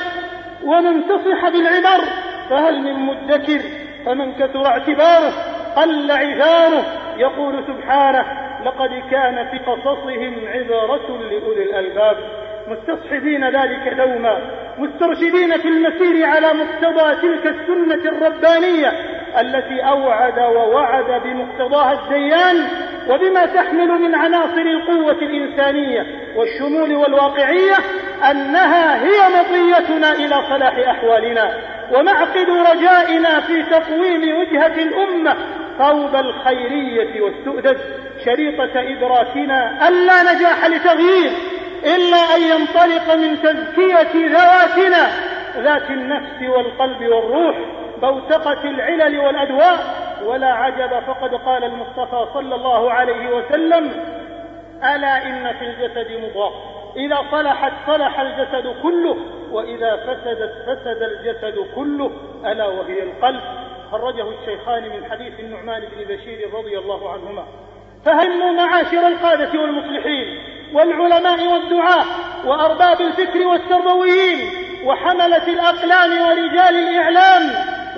وننتصح 0.64 1.48
بالعبر. 1.48 2.04
فهل 2.50 2.82
من 2.82 3.06
مدكر 3.06 3.60
فمن 4.06 4.32
كثر 4.32 4.66
اعتباره؟ 4.66 5.32
قل 5.76 6.10
عثاره 6.10 6.84
يقول 7.16 7.64
سبحانه 7.66 8.24
لقد 8.64 9.02
كان 9.10 9.48
في 9.50 9.58
قصصهم 9.58 10.34
عبرة 10.48 11.18
لأولي 11.18 11.62
الألباب. 11.62 12.47
مستصحبين 12.68 13.44
ذلك 13.44 13.94
دوما 13.96 14.38
مسترشدين 14.78 15.56
في 15.58 15.68
المسير 15.68 16.26
على 16.26 16.52
مقتضى 16.52 17.14
تلك 17.22 17.46
السنة 17.46 18.10
الربانية 18.10 18.92
التي 19.40 19.80
أوعد 19.80 20.38
ووعد 20.38 21.22
بمقتضاها 21.24 21.92
الديان 21.92 22.56
وبما 23.10 23.46
تحمل 23.46 23.88
من 23.88 24.14
عناصر 24.14 24.60
القوة 24.60 25.18
الإنسانية 25.22 26.06
والشمول 26.36 26.96
والواقعية 26.96 27.76
أنها 28.30 29.04
هي 29.04 29.40
مطيتنا 29.40 30.12
إلى 30.12 30.42
صلاح 30.50 30.78
أحوالنا 30.88 31.54
ومعقد 31.92 32.46
رجائنا 32.72 33.40
في 33.40 33.62
تقويم 33.62 34.38
وجهة 34.38 34.82
الأمة 34.82 35.36
ثوب 35.78 36.14
الخيرية 36.14 37.20
والسؤدد 37.20 37.78
شريطة 38.24 38.70
إدراكنا 38.80 39.88
ألا 39.88 40.22
نجاح 40.22 40.66
لتغيير 40.66 41.30
إلا 41.84 42.36
أن 42.36 42.42
ينطلق 42.42 43.14
من 43.14 43.42
تزكية 43.42 44.28
ذواتنا 44.28 45.10
ذات 45.56 45.90
النفس 45.90 46.42
والقلب 46.42 47.02
والروح 47.02 47.56
بوتقة 48.02 48.64
العلل 48.64 49.18
والأدواء. 49.18 50.08
ولا 50.24 50.52
عجب 50.52 51.00
فقد 51.06 51.34
قال 51.34 51.64
المصطفى 51.64 52.26
صلى 52.34 52.54
الله 52.54 52.92
عليه 52.92 53.36
وسلم 53.36 53.90
ألا 54.94 55.26
إن 55.26 55.52
في 55.58 55.64
الجسد 55.64 56.12
مضغة 56.12 56.52
إذا 56.96 57.18
صلحت 57.30 57.72
صلح 57.86 58.20
الجسد 58.20 58.74
كله 58.82 59.16
وإذا 59.52 59.96
فسدت 59.96 60.52
فسد 60.66 61.02
الجسد 61.02 61.66
كله 61.74 62.10
ألا 62.46 62.66
وهي 62.66 63.02
القلب. 63.02 63.40
خرجه 63.92 64.26
الشيخان 64.40 64.82
من 64.82 65.10
حديث 65.10 65.40
النعمان 65.40 65.80
بن 65.80 66.14
بشير 66.14 66.54
رضي 66.54 66.78
الله 66.78 67.12
عنهما. 67.12 67.44
فهموا 68.04 68.52
معاشر 68.52 69.06
القادة 69.06 69.60
والمصلحين. 69.60 70.57
والعلماء 70.72 71.46
والدعاة 71.46 72.04
وأرباب 72.44 73.00
الفكر 73.00 73.46
والتربويين 73.46 74.50
وحملة 74.84 75.48
الأقلام 75.48 76.10
ورجال 76.10 76.76
الإعلام 76.76 77.42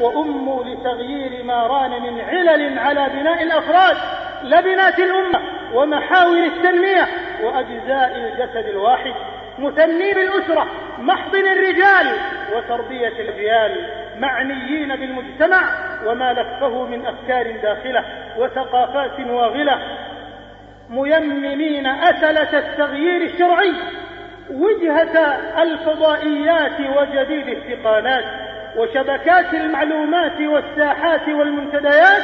وأموا 0.00 0.64
لتغيير 0.64 1.44
ما 1.44 1.66
ران 1.66 1.90
من 1.90 2.20
علل 2.20 2.78
على 2.78 3.08
بناء 3.08 3.42
الأفراد 3.42 3.96
لبنات 4.42 4.98
الأمة 4.98 5.40
ومحاور 5.74 6.44
التنمية 6.44 7.08
وأجزاء 7.42 8.16
الجسد 8.16 8.68
الواحد 8.68 9.14
مثني 9.58 10.14
بالأسرة 10.14 10.66
محضن 10.98 11.46
الرجال 11.46 12.16
تربية 12.68 13.08
الأجيال 13.08 13.90
معنيين 14.18 14.96
بالمجتمع 14.96 15.62
وما 16.06 16.32
لفه 16.32 16.84
من 16.84 17.06
أفكار 17.06 17.56
داخلة 17.62 18.04
وثقافات 18.38 19.20
واغلة 19.20 19.78
ميممين 20.90 21.86
أسلة 21.86 22.58
التغيير 22.58 23.22
الشرعي 23.22 23.72
وجهة 24.50 25.38
الفضائيات 25.62 26.80
وجديد 26.96 27.48
الثقالات 27.48 28.24
وشبكات 28.76 29.54
المعلومات 29.54 30.40
والساحات 30.40 31.28
والمنتديات 31.28 32.22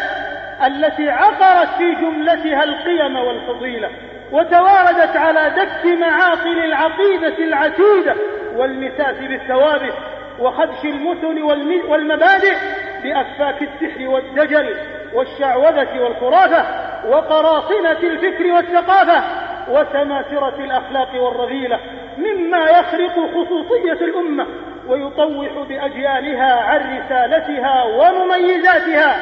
التي 0.66 1.10
عقرت 1.10 1.68
في 1.78 1.94
جملتها 1.94 2.64
القيم 2.64 3.16
والفضيلة 3.16 3.90
وتواردت 4.32 5.16
على 5.16 5.50
دك 5.56 5.86
معاقل 6.00 6.64
العقيدة 6.64 7.38
العتيدة 7.38 8.14
والمساس 8.56 9.16
بالثوابت 9.16 9.94
وخدش 10.38 10.84
المثل 10.84 11.42
والمبادئ 11.88 12.54
بأفاك 13.02 13.62
السحر 13.62 14.08
والدجل 14.08 14.76
والشعوذة 15.14 16.00
والخرافة 16.00 16.85
وقراصنة 17.08 17.98
الفكر 18.02 18.52
والثقافة 18.52 19.22
وسماسرة 19.68 20.54
الأخلاق 20.64 21.22
والرذيلة 21.22 21.80
مما 22.18 22.64
يخرق 22.64 23.12
خصوصية 23.12 24.04
الأمة 24.04 24.46
ويطوح 24.88 25.48
بأجيالها 25.68 26.54
عن 26.54 26.98
رسالتها 26.98 27.84
ومميزاتها. 27.84 29.16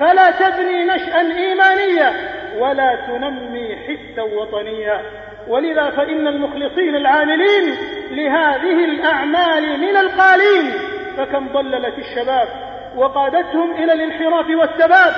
فلا 0.00 0.30
تبني 0.30 0.84
نشأ 0.84 1.18
إيمانيا 1.18 2.12
ولا 2.58 2.98
تنمي 3.06 3.76
حسا 3.76 4.22
وطنيا. 4.22 5.00
ولذا 5.48 5.90
فإن 5.90 6.26
المخلصين 6.26 6.96
العاملين 6.96 7.76
لهذه 8.10 8.84
الأعمال 8.84 9.80
من 9.80 9.96
القالين. 9.96 10.72
فكم 11.16 11.48
ضللت 11.48 11.98
الشباب 11.98 12.48
وقادتهم 12.96 13.70
إلى 13.70 13.92
الانحراف 13.92 14.46
والثبات 14.50 15.14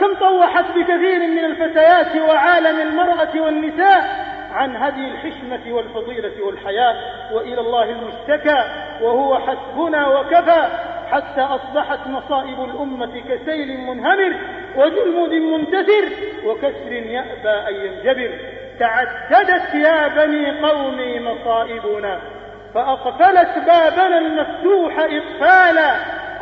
كم 0.00 0.14
طوحت 0.14 0.64
بكثير 0.64 1.20
من 1.20 1.44
الفتيات 1.44 2.16
وعالم 2.16 2.80
المرأة 2.80 3.40
والنساء 3.40 4.30
عن 4.52 4.76
هدي 4.76 5.08
الحشمة 5.08 5.74
والفضيلة 5.74 6.32
والحياة 6.46 6.96
وإلى 7.32 7.60
الله 7.60 7.90
المشتكى 7.90 8.64
وهو 9.00 9.38
حسبنا 9.38 10.08
وكفى 10.08 10.68
حتى 11.10 11.40
أصبحت 11.40 12.06
مصائب 12.06 12.64
الأمة 12.64 13.22
كسيل 13.28 13.80
منهمر 13.80 14.34
وجلمود 14.76 15.30
منتثر 15.30 16.08
وكسر 16.46 16.92
يأبى 16.92 17.68
أن 17.68 17.74
ينجبر. 17.74 18.30
تعددت 18.80 19.74
يا 19.74 20.08
بني 20.08 20.60
قومي 20.60 21.20
مصائبنا 21.20 22.20
فأقفلت 22.74 23.58
بابنا 23.66 24.18
المفتوح 24.18 24.98
إقفالا. 24.98 25.92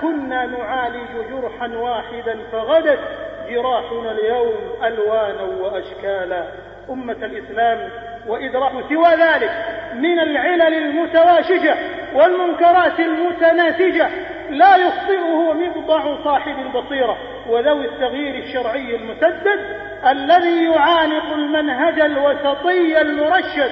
كنا 0.00 0.46
نعالج 0.46 1.10
جرحا 1.30 1.76
واحدا 1.76 2.38
فغدت 2.52 3.27
جراحنا 3.50 4.12
اليوم 4.12 4.54
ألوانا 4.84 5.42
وأشكالا. 5.42 6.48
أمة 6.90 7.12
الإسلام 7.12 7.90
وإدراك 8.26 8.72
سوى 8.88 9.14
ذلك 9.14 9.50
من 9.94 10.20
العلل 10.20 10.74
المتواشجة 10.74 11.76
والمنكرات 12.14 13.00
المتناسجة. 13.00 14.08
لا 14.50 14.76
يخطئه 14.76 15.52
مبضع 15.52 16.24
صاحب 16.24 16.58
البصيرة 16.58 17.16
وذوي 17.48 17.84
التغيير 17.84 18.34
الشرعي 18.44 18.96
المسدد 18.96 19.60
الذي 20.06 20.64
يعانق 20.64 21.32
المنهج 21.32 22.00
الوسطي 22.00 23.00
المرشد 23.00 23.70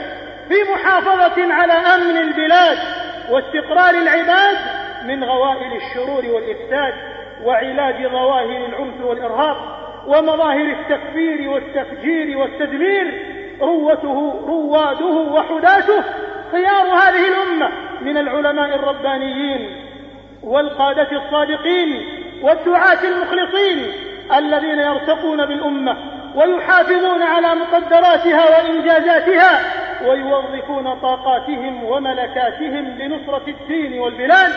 في 0.49 0.55
محافظة 0.75 1.55
على 1.55 1.73
أمن 1.73 2.17
البلاد 2.17 2.79
واستقرار 3.31 3.95
العباد 3.95 4.57
من 5.05 5.25
غوائل 5.25 5.73
الشرور 5.77 6.25
والإفساد 6.35 6.95
وعلاج 7.45 8.07
ظواهر 8.07 8.67
العنف 8.67 9.05
والإرهاب 9.05 9.57
ومظاهر 10.07 10.65
التكفير 10.81 11.51
والتفجير 11.51 12.39
والتدمير 12.39 13.23
روته 13.61 14.45
رواده 14.47 15.33
وحداته 15.33 16.03
خيار 16.53 16.87
هذه 16.87 17.29
الأمة 17.29 17.71
من 18.01 18.19
العلماء 18.19 18.75
الربانيين 18.75 19.71
والقادة 20.43 21.09
الصادقين 21.13 22.03
والدعاة 22.43 23.05
المخلصين 23.05 23.93
الذين 24.37 24.79
يرتقون 24.79 25.47
بالأمة 25.47 25.97
ويحافظون 26.35 27.23
على 27.23 27.47
مقدراتها 27.55 28.45
وإنجازاتها 28.51 29.61
ويوظفون 30.09 30.95
طاقاتهم 30.95 31.85
وملكاتهم 31.85 32.99
لنصرة 32.99 33.43
الدين 33.49 33.99
والبلاد 33.99 34.53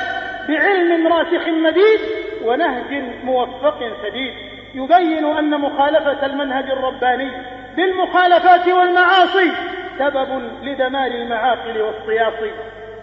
بعلم 0.50 1.08
راسخ 1.08 1.48
مديد 1.48 2.00
ونهج 2.46 3.04
موفق 3.24 3.80
سديد 4.04 4.34
يبين 4.74 5.38
أن 5.38 5.62
مخالفة 5.62 6.26
المنهج 6.26 6.72
الرباني 6.72 7.32
بالمخالفات 7.76 8.68
والمعاصي 8.68 9.52
سبب 10.00 10.50
لدمار 10.64 11.08
المعاقل 11.08 11.82
والصياصي 11.82 12.52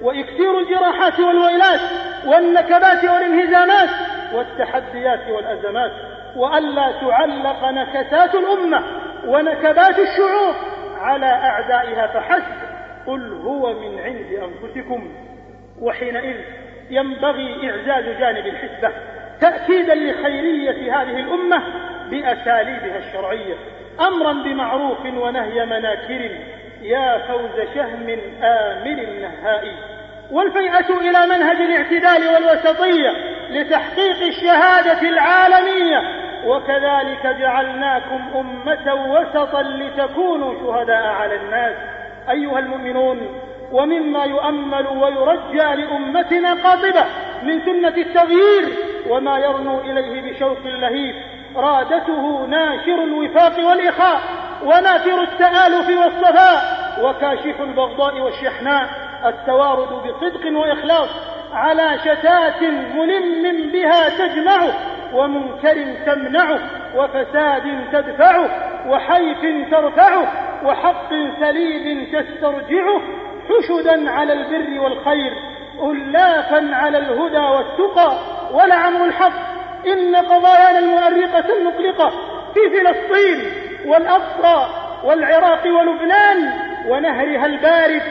وإكثير 0.01 0.59
الجراحات 0.59 1.21
والويلات 1.21 1.81
والنكبات 2.27 3.05
والانهزامات 3.05 3.91
والتحديات 4.35 5.29
والأزمات 5.29 5.93
وألا 6.37 6.93
تعلق 7.01 7.65
نكسات 7.65 8.35
الأمة 8.35 8.83
ونكبات 9.27 9.99
الشعوب 9.99 10.55
على 10.99 11.27
أعدائها 11.27 12.07
فحسب. 12.07 12.67
قل 13.07 13.33
هو 13.33 13.73
من 13.73 14.01
عند 14.01 14.27
أنفسكم. 14.43 15.11
وحينئذ 15.81 16.37
ينبغي 16.91 17.71
إعزاز 17.71 18.19
جانب 18.19 18.47
الحسبة. 18.47 18.93
تأكيدا 19.41 19.95
لخيرية 19.95 21.01
هذه 21.01 21.21
الأمة 21.21 21.63
بأساليبها 22.11 22.99
الشرعية. 22.99 23.55
أمرا 24.01 24.33
بمعروف 24.33 25.07
ونهي 25.07 25.67
مناكر. 25.67 26.31
يا 26.83 27.19
فوز 27.19 27.67
شهم 27.75 28.19
آمن 28.43 29.21
نهائي 29.23 29.73
والفيئة 30.31 31.01
إلى 31.01 31.27
منهج 31.27 31.57
الاعتدال 31.57 32.29
والوسطية 32.35 33.13
لتحقيق 33.51 34.23
الشهادة 34.23 35.09
العالمية. 35.09 36.27
وكذلك 36.47 37.27
جعلناكم 37.41 38.21
أمة 38.35 38.95
وسطا 38.95 39.63
لتكونوا 39.63 40.55
شهداء 40.61 41.07
على 41.07 41.35
الناس. 41.35 41.77
أيها 42.31 42.59
المؤمنون 42.59 43.41
ومما 43.73 44.25
يؤمل 44.25 44.87
ويرجى 44.87 45.83
لأمتنا 45.83 46.55
قاطبة 46.55 47.05
من 47.43 47.61
سنة 47.61 47.95
التغيير 47.97 48.69
وما 49.11 49.39
يرنو 49.39 49.81
إليه 49.81 50.33
بشوق 50.33 50.59
لهيب 50.65 51.15
رادته 51.57 52.47
ناشر 52.47 53.05
الوفاق 53.05 53.69
والإخاء 53.69 54.21
ونافر 54.63 55.23
التآلف 55.23 55.89
والصفاء 55.89 56.63
وكاشف 57.03 57.61
البغضاء 57.61 58.21
والشحناء. 58.21 58.89
التوارد 59.27 59.89
بصدق 59.89 60.59
وإخلاص 60.59 61.09
على 61.53 61.99
شتات 61.99 62.63
ملم 62.95 63.73
بها 63.73 64.09
تجمعه 64.09 64.73
ومنكر 65.15 65.95
تمنعه 66.07 66.61
وفساد 66.97 67.85
تدفعه 67.93 68.49
وحيف 68.89 69.71
ترفعه 69.71 70.33
وحق 70.65 71.11
سليم 71.41 72.05
تسترجعه 72.05 73.01
حشدا 73.49 74.11
على 74.11 74.33
البر 74.33 74.81
والخير 74.81 75.33
ألافا 75.83 76.69
على 76.73 76.99
الهدى 76.99 77.39
والتقى 77.39 78.19
ولعمر 78.53 79.05
الحق. 79.05 79.57
إن 79.87 80.17
قضايانا 80.17 80.79
المؤرقة 80.79 81.53
المقلقة 81.59 82.11
في 82.55 82.61
فلسطين 82.71 83.53
والأقصى 83.87 84.73
والعراق 85.05 85.67
ولبنان 85.67 86.53
ونهرها 86.89 87.47
البارد 87.47 88.03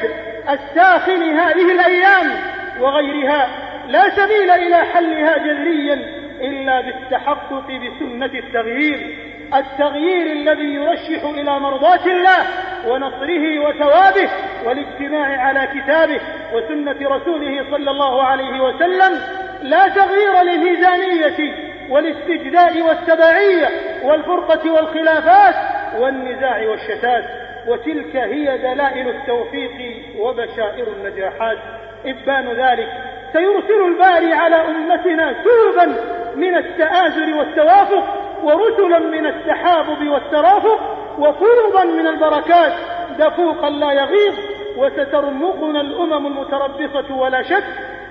الساخن 0.49 1.23
هذه 1.23 1.71
الأيام 1.71 2.31
وغيرها. 2.79 3.47
لا 3.87 4.09
سبيل 4.09 4.51
إلى 4.51 4.75
حلها 4.75 5.37
جذريا 5.37 5.93
إلا 6.41 6.81
بالتحقق 6.81 7.67
بسنة 7.67 8.39
التغيير. 8.39 9.24
التغيير 9.53 10.31
الذي 10.31 10.73
يرشح 10.73 11.23
إلى 11.23 11.59
مرضاة 11.59 12.05
الله 12.05 12.45
ونصره 12.87 13.59
وثوابه 13.59 14.29
والاجتماع 14.65 15.41
على 15.41 15.67
كتابه 15.67 16.19
وسنة 16.53 17.09
رسوله 17.15 17.65
صلى 17.71 17.91
الله 17.91 18.23
عليه 18.23 18.59
وسلم 18.59 19.21
لا 19.61 19.87
تغيير 19.87 20.41
للميزانية 20.41 21.55
والاستجداء 21.89 22.81
والتبعية 22.81 23.67
والفرقة 24.03 24.71
والخلافات 24.71 25.55
والنزاع 25.99 26.69
والشتات 26.69 27.23
وتلك 27.67 28.15
هي 28.15 28.57
دلائل 28.57 29.09
التوفيق 29.09 30.03
وبشائر 30.19 30.87
النجاحات. 30.87 31.57
إبان 32.05 32.47
ذلك 32.47 32.89
سيرسل 33.33 33.85
الباري 33.87 34.33
على 34.33 34.55
أمتنا 34.55 35.35
سوبا 35.43 35.95
من 36.35 36.55
التآزر 36.55 37.37
والتوافق 37.37 38.25
ورسلا 38.43 38.99
من 38.99 39.25
التحابب 39.45 40.07
والترافق 40.07 40.79
وفوضا 41.19 41.83
من 41.83 42.07
البركات 42.07 42.73
دفوقا 43.19 43.69
لا 43.69 43.91
يغيظ 43.91 44.35
وسترمقنا 44.77 45.81
الأمم 45.81 46.27
المتربصة 46.27 47.15
ولا 47.15 47.41
شك 47.43 47.63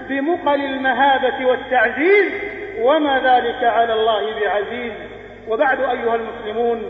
بمقل 0.09 0.61
المهابة 0.61 1.47
والتعزيز 1.47 2.33
وما 2.81 3.19
ذلك 3.19 3.65
على 3.65 3.93
الله 3.93 4.41
بعزيز. 4.41 4.93
وبعد 5.49 5.81
أيها 5.81 6.15
المسلمون 6.15 6.83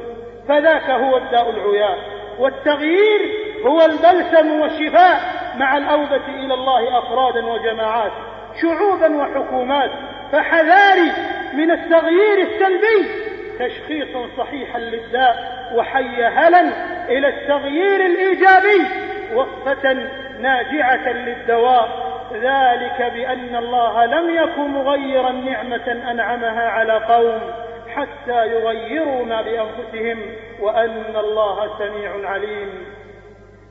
فذاك 0.49 0.91
هو 0.91 1.17
الداء 1.17 1.51
العياء 1.51 1.99
والتغيير 2.39 3.21
هو 3.67 3.81
البلسم 3.81 4.61
والشفاء 4.61 5.21
مع 5.57 5.77
الأوبة 5.77 6.27
إلى 6.29 6.55
الله 6.55 6.99
أفرادا 6.99 7.47
وجماعات 7.47 8.13
شعوبا 8.63 9.17
وحكومات 9.17 9.91
فحذاري 10.33 11.13
من 11.55 11.71
التغيير 11.71 12.39
السلبي 12.39 13.25
تشخيصا 13.59 14.29
صحيحا 14.39 14.79
للداء 14.79 15.65
وحيهلا 15.75 16.61
إلى 17.09 17.29
التغيير 17.29 18.07
الإيجابي 18.07 18.87
وقفة 19.35 19.93
ناجعة 20.41 21.09
للدواء. 21.13 22.15
ذلك 22.35 23.13
بأن 23.15 23.57
الله 23.57 24.07
لم 24.07 24.35
يكن 24.35 24.69
مغيرا 24.69 25.31
نعمة 25.33 26.03
أنعمها 26.11 26.69
على 26.69 26.93
قوم 26.93 27.41
حتى 27.95 28.47
يغيروا 28.47 29.25
ما 29.25 29.43
بأنفسهم 29.43 30.23
وأن 30.61 31.17
الله 31.17 31.79
سميع 31.79 32.31
عليم. 32.31 32.87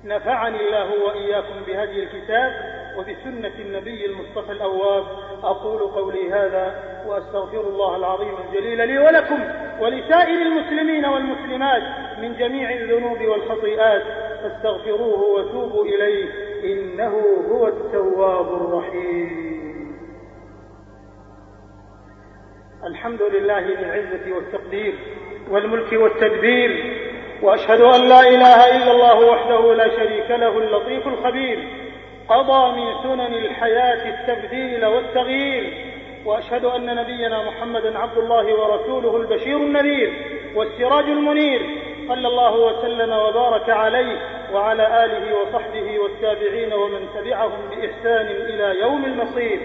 نفعني 0.04 0.58
الله 0.58 0.90
وإياكم 1.06 1.64
بهدي 1.68 2.04
الكتاب. 2.04 2.83
وبسنة 2.98 3.52
النبي 3.60 4.06
المصطفى 4.06 4.52
الأواب 4.52 5.04
أقول 5.44 5.80
قولي 5.82 6.32
هذا 6.32 6.84
وأستغفر 7.08 7.62
الله 7.62 7.96
العظيم 7.96 8.34
الجليل 8.48 8.88
لي 8.88 8.98
ولكم 9.00 9.40
ولسائر 9.80 10.42
المسلمين 10.42 11.06
والمسلمات 11.06 11.84
من 12.22 12.36
جميع 12.38 12.70
الذنوب 12.70 13.22
والخطيئات 13.22 14.04
فاستغفروه 14.44 15.20
وتوبوا 15.24 15.86
إليه 15.86 16.30
إنه 16.64 17.22
هو 17.52 17.68
التواب 17.68 18.54
الرحيم. 18.54 19.54
الحمد 22.84 23.22
لله 23.22 23.60
للعزة 23.60 24.36
والتقدير 24.36 24.94
والملك 25.50 25.94
والتدبير 25.94 27.00
وأشهد 27.42 27.82
أن 27.82 28.10
لا 28.10 28.20
إله 28.20 28.78
إلا 28.78 28.92
الله 28.92 29.32
وحده 29.32 29.74
لا 29.74 29.90
شريك 29.96 30.32
له 30.32 30.58
اللطيف 30.58 31.08
الخبير 31.08 31.83
قضى 32.30 32.82
من 32.82 32.94
سنن 33.04 33.34
الحياة 33.34 34.10
التبديل 34.10 34.86
والتغيير 34.86 35.94
وأشهد 36.26 36.66
أن 36.66 36.96
نبينا 36.96 37.44
محمدا 37.44 38.00
عبد 38.00 38.18
الله 38.18 38.54
ورسوله 38.60 39.18
البشير 39.18 39.58
النذير 39.58 40.14
والسراج 40.56 41.04
المنير 41.04 41.62
صلى 42.08 42.28
الله 42.28 42.56
وسلم 42.58 43.12
وبارك 43.14 43.70
عليه 43.70 44.18
وعلى 44.54 45.06
آله 45.06 45.36
وصحبه 45.42 46.00
والتابعين 46.00 46.74
ومن 46.74 47.08
تبعهم 47.16 47.70
بإحسان 47.70 48.28
إلى 48.28 48.80
يوم 48.82 49.06
المصير. 49.06 49.60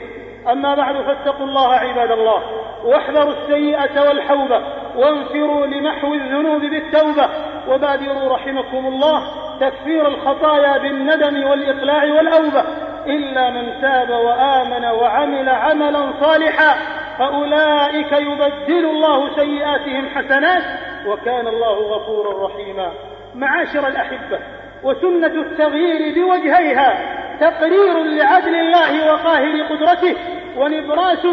أما 0.52 0.74
بعد 0.74 0.96
فاتقوا 1.02 1.46
الله 1.46 1.72
عباد 1.72 2.10
الله 2.10 2.42
واحذروا 2.84 3.32
السيئة 3.32 4.08
والحوبة 4.08 4.62
وانفروا 4.96 5.66
لمحو 5.66 6.14
الذنوب 6.14 6.60
بالتوبة 6.60 7.28
وبادروا 7.68 8.32
رحمكم 8.32 8.86
الله 8.86 9.22
تكفير 9.60 10.08
الخطايا 10.08 10.78
بالندم 10.78 11.48
والإقلاع 11.48 12.04
والأوبة 12.04 12.64
إلا 13.06 13.50
من 13.50 13.80
تاب 13.80 14.10
وآمن 14.10 14.84
وعمل 14.84 15.48
عملا 15.48 16.12
صالحا 16.20 16.76
فأولئك 17.18 18.12
يبدل 18.12 18.84
الله 18.84 19.36
سيئاتهم 19.36 20.08
حسنات 20.08 20.62
وكان 21.06 21.46
الله 21.46 21.74
غفورا 21.74 22.46
رحيما. 22.46 22.92
معاشر 23.34 23.88
الأحبة 23.88 24.38
وسنة 24.82 25.26
التغيير 25.26 26.14
بوجهيها 26.14 26.98
تقرير 27.40 28.02
لعدل 28.02 28.54
الله 28.54 29.12
وقاهر 29.12 29.62
قدرته 29.62 30.16
ونبراس 30.56 31.26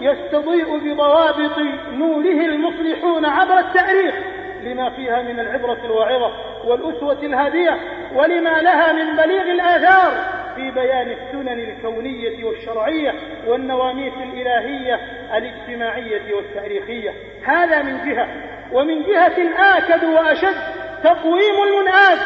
يستضيء 0.00 0.78
بضوابط 0.78 1.58
نوره 1.92 2.46
المصلحون 2.46 3.26
عبر 3.26 3.58
التاريخ 3.58 4.14
لما 4.62 4.90
فيها 4.90 5.22
من 5.22 5.40
العبرة 5.40 5.78
الواعظة. 5.84 6.49
والأسوة 6.64 7.18
الهادية 7.22 7.76
ولما 8.14 8.60
لها 8.60 8.92
من 8.92 9.16
بليغ 9.16 9.42
الآثار 9.42 10.12
في 10.56 10.70
بيان 10.70 11.10
السنن 11.10 11.60
الكونية 11.60 12.44
والشرعية 12.44 13.14
والنواميس 13.46 14.12
الإلهية 14.22 15.00
الاجتماعية 15.36 16.34
والتاريخية. 16.34 17.14
هذا 17.44 17.82
من 17.82 17.98
جهة. 18.06 18.28
ومن 18.72 19.02
جهة 19.02 19.36
آكد 19.76 20.04
وأشد 20.04 20.56
تقويم 21.04 21.62
المنآد 21.68 22.18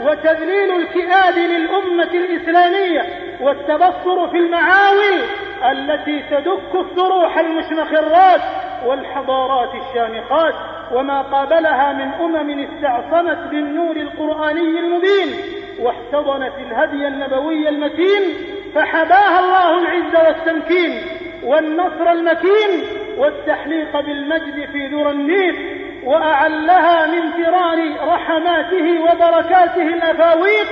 وتذليل 0.00 0.70
الكئاب 0.70 1.38
للأمة 1.38 2.10
الإسلامية 2.14 3.02
والتبصر 3.40 4.28
في 4.28 4.36
المعاول 4.36 5.22
التي 5.70 6.22
تدك 6.30 6.74
الصروح 6.74 7.38
المشمخرات 7.38 8.40
والحضارات 8.86 9.70
الشامخات 9.74 10.54
وما 10.92 11.22
قابلها 11.22 11.92
من 11.92 12.12
أمم 12.20 12.66
استعصمت 12.68 13.38
بالنور 13.50 13.96
القرآني 13.96 14.78
المبين 14.78 15.36
واحتضنت 15.80 16.52
الهدي 16.58 17.08
النبوي 17.08 17.68
المتين 17.68 18.22
فحباها 18.74 19.40
الله 19.40 19.78
العز 19.78 20.26
والتمكين 20.26 21.02
والنصر 21.44 22.12
المكين 22.12 22.84
والتحليق 23.18 24.00
بالمجد 24.00 24.68
في 24.72 24.86
ذرى 24.86 25.10
النيل 25.10 25.82
وأعلها 26.04 27.06
من 27.06 27.30
فرار 27.30 28.08
رحماته 28.08 29.02
وبركاته 29.02 29.82
الأفاويق 29.82 30.68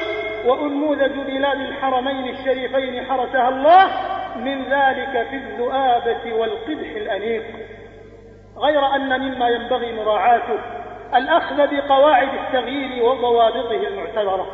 وأنموذج 0.46 1.12
بلاد 1.12 1.61
الحرمين 1.61 2.28
الشريفين 2.28 3.04
حرسها 3.04 3.48
الله 3.48 3.90
من 4.36 4.62
ذلك 4.62 5.26
في 5.30 5.36
الذؤابة 5.36 6.32
والقدح 6.34 6.96
الأنيق 6.96 7.42
غير 8.59 8.96
أن 8.96 9.20
مما 9.20 9.48
ينبغي 9.48 9.92
مراعاته 9.92 10.59
الأخذ 11.14 11.57
بقواعد 11.57 12.28
التغيير 12.34 13.05
وضوابطه 13.05 13.88
المعتبرة 13.88 14.46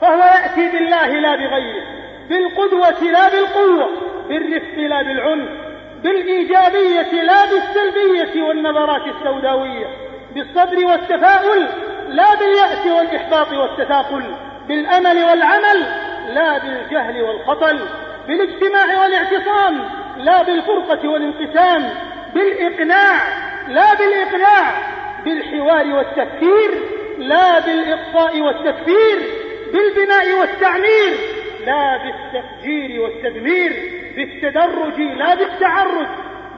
فهو 0.00 0.18
يأتي 0.18 0.68
بالله 0.72 1.06
لا 1.06 1.36
بغيره 1.36 1.82
بالقدوة 2.28 3.10
لا 3.10 3.28
بالقوة 3.28 3.88
بالرفق 4.28 4.78
لا 4.78 5.02
بالعنف 5.02 5.48
بالإيجابية 6.02 7.22
لا 7.22 7.44
بالسلبية 7.44 8.42
والنظرات 8.42 9.02
السوداوية 9.06 9.86
بالصبر 10.34 10.86
والتفاؤل 10.86 11.66
لا 12.08 12.34
باليأس 12.34 12.86
والإحباط 12.86 13.52
والتثاقل 13.52 14.22
بالأمل 14.68 15.24
والعمل 15.24 15.86
لا 16.28 16.58
بالجهل 16.58 17.22
والخطل 17.22 17.80
بالاجتماع 18.28 19.02
والاعتصام 19.02 19.84
لا 20.16 20.42
بالفرقة 20.42 21.08
والانقسام 21.08 21.90
بالإقناع 22.34 23.16
لا 23.68 23.94
بالإقناع 23.94 24.72
بالحوار 25.24 25.86
والتفكير 25.96 26.70
لا 27.18 27.58
بالإقصاء 27.58 28.40
والتكفير 28.40 29.18
بالبناء 29.72 30.40
والتعمير 30.40 31.12
لا 31.66 31.96
بالتفجير 31.96 33.00
والتدمير 33.00 33.72
بالتدرج 34.16 35.00
لا 35.00 35.34
بالتعرج 35.34 36.06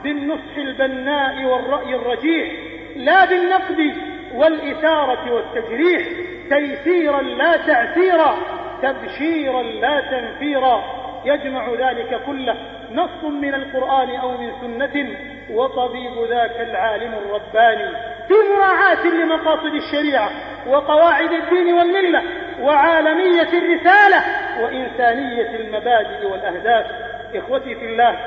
بالنصح 0.02 0.56
البناء 0.56 1.44
والرأي 1.44 1.94
الرجيح 1.94 2.52
لا 2.96 3.24
بالنقد 3.24 3.94
والإثارة 4.34 5.32
والتجريح 5.32 6.02
تيسيرا 6.50 7.22
لا 7.22 7.56
تعسيرا 7.56 8.36
تبشيرا 8.82 9.62
لا 9.62 10.00
تنفيرا. 10.00 11.04
يجمع 11.24 11.68
ذلك 11.68 12.20
كله 12.26 12.56
نص 12.92 13.24
من 13.24 13.54
القرآن 13.54 14.10
أو 14.10 14.38
من 14.38 14.52
سنة 14.60 15.16
وطبيب 15.50 16.12
ذاك 16.30 16.60
العالم 16.60 17.14
الرباني 17.14 17.90
في 18.28 18.34
مراعاة 18.54 19.06
لمقاصد 19.06 19.74
الشريعة 19.74 20.30
وقواعد 20.68 21.32
الدين 21.32 21.74
والملة 21.74 22.22
وعالمية 22.60 23.42
الرسالة 23.42 24.22
وإنسانية 24.60 25.56
المبادئ 25.56 26.26
والأهداف. 26.26 26.86
إخوتي 27.34 27.74
في 27.74 27.84
الله 27.86 28.18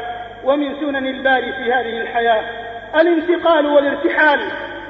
ومن 0.43 0.75
سنن 0.79 1.07
الباري 1.07 1.53
في 1.53 1.73
هذه 1.73 2.01
الحياة 2.01 2.43
الانتقال 2.95 3.65
والارتحال 3.65 4.39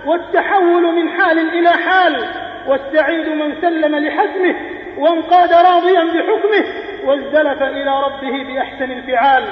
والتحول 0.05 0.95
من 0.95 1.09
حال 1.09 1.39
إلى 1.39 1.69
حال 1.69 2.25
والسعيد 2.67 3.27
من 3.29 3.61
سلم 3.61 3.95
لحزمه 3.95 4.55
وانقاد 4.97 5.53
راضيا 5.53 6.03
بحكمه 6.03 6.65
وازدلف 7.05 7.61
إلى 7.61 8.01
ربه 8.03 8.43
بأحسن 8.43 8.91
الفعال 8.91 9.43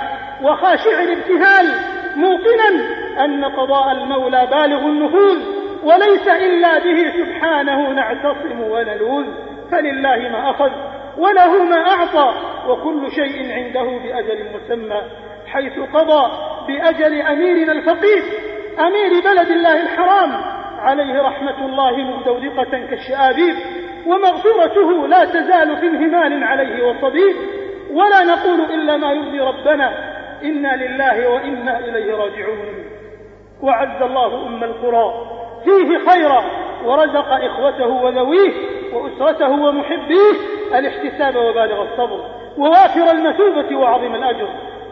وخاشع 0.41 0.99
الابتهال 1.03 1.94
موقنا 2.15 2.69
أن 3.25 3.45
قضاء 3.45 3.91
المولى 3.91 4.47
بالغ 4.51 4.79
النفوذ 4.79 5.39
وليس 5.83 6.27
إلا 6.27 6.79
به 6.79 7.13
سبحانه 7.17 7.89
نعتصم 7.89 8.61
ونلوذ. 8.61 9.25
فلله 9.71 10.29
ما 10.29 10.49
أخذ 10.49 10.71
وله 11.17 11.63
ما 11.63 11.75
أعطى 11.75 12.33
وكل 12.67 13.11
شيء 13.11 13.53
عنده 13.53 13.83
بأجل 13.83 14.45
مسمى. 14.55 15.01
حيث 15.47 15.79
قضى 15.93 16.31
بأجل 16.67 17.21
أميرنا 17.21 17.71
الفقيد 17.71 18.23
أمير 18.79 19.21
بلد 19.25 19.49
الله 19.49 19.81
الحرام. 19.81 20.55
عليه 20.79 21.21
رحمة 21.21 21.65
الله 21.65 21.97
مدودقة 21.97 22.87
كالشآبيب 22.89 23.55
ومغفرته 24.07 25.07
لا 25.07 25.25
تزال 25.25 25.77
في 25.77 25.87
انهمال 25.87 26.43
عليه 26.43 26.87
وصديد 26.87 27.35
ولا 27.91 28.23
نقول 28.23 28.61
إلا 28.61 28.97
ما 28.97 29.13
يرضي 29.13 29.39
ربنا 29.39 30.14
إنا 30.45 30.75
لله 30.75 31.29
وإنا 31.29 31.79
إليه 31.79 32.15
راجعون. 32.15 32.85
وعز 33.61 34.01
الله 34.01 34.47
أم 34.47 34.63
القرى. 34.63 35.13
فيه 35.63 36.11
خيرا. 36.11 36.43
ورزق 36.85 37.31
إخوته 37.31 37.87
وذويه 37.87 38.53
وأسرته 38.93 39.49
ومحبيه 39.49 40.35
الاحتساب 40.75 41.35
وبالغ 41.35 41.81
الصبر. 41.81 42.19
ووافر 42.57 43.11
المثوبة 43.11 43.75
وعظم 43.75 44.15
الأجر. 44.15 44.47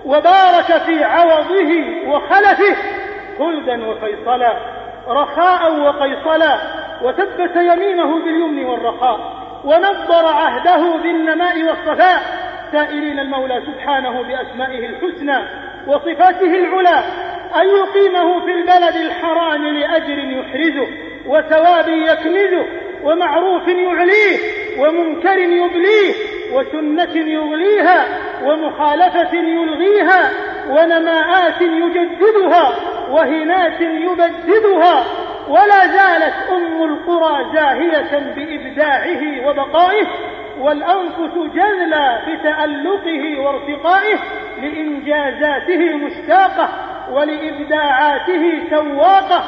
وبارك 0.06 0.82
في 0.86 1.04
عوضه 1.04 1.72
وخلفه 2.08 2.78
خلدا 3.40 3.88
وفيصلا. 3.88 4.54
رخاء 5.08 5.80
وقيصلا. 5.80 6.58
وثبت 7.04 7.56
يمينه 7.56 8.24
باليمن 8.24 8.66
والرخاء. 8.66 9.20
ونظر 9.66 10.28
عهده 10.28 10.98
بالنماء 11.04 11.64
والصفاء. 11.64 12.53
سائلين 12.74 13.20
المولى 13.20 13.62
سبحانه 13.66 14.22
بأسمائه 14.22 14.86
الحسنى 14.86 15.38
وصفاته 15.88 16.56
العلى 16.60 17.04
أن 17.56 17.68
يقيمه 17.68 18.40
في 18.46 18.52
البلد 18.52 18.96
الحرام 18.96 19.68
لأجر 19.68 20.20
يحرزه 20.20 20.88
وثواب 21.26 21.88
يكنزه 21.88 22.66
ومعروف 23.04 23.68
يعليه 23.68 24.38
ومنكر 24.80 25.38
يبليه 25.38 26.14
وسنة 26.54 27.16
يغليها 27.16 28.06
ومخالفة 28.44 29.34
يلغيها 29.34 30.30
ونماءات 30.70 31.62
يجددها 31.62 32.74
وهنات 33.10 33.82
يبددها 33.82 35.06
ولا 35.48 35.88
زالت 35.88 36.34
أم 36.52 36.84
القرى 36.84 37.54
زاهية 37.54 38.34
بإبداعه 38.36 39.48
وبقائه 39.48 40.08
والأنفس 40.60 41.34
جذلى 41.56 42.20
بتألقه 42.28 43.40
وارتقائه 43.40 44.18
لإنجازاته 44.62 45.96
مشتاقة 45.96 46.70
ولإبداعاته 47.12 48.60
سواقة. 48.70 49.44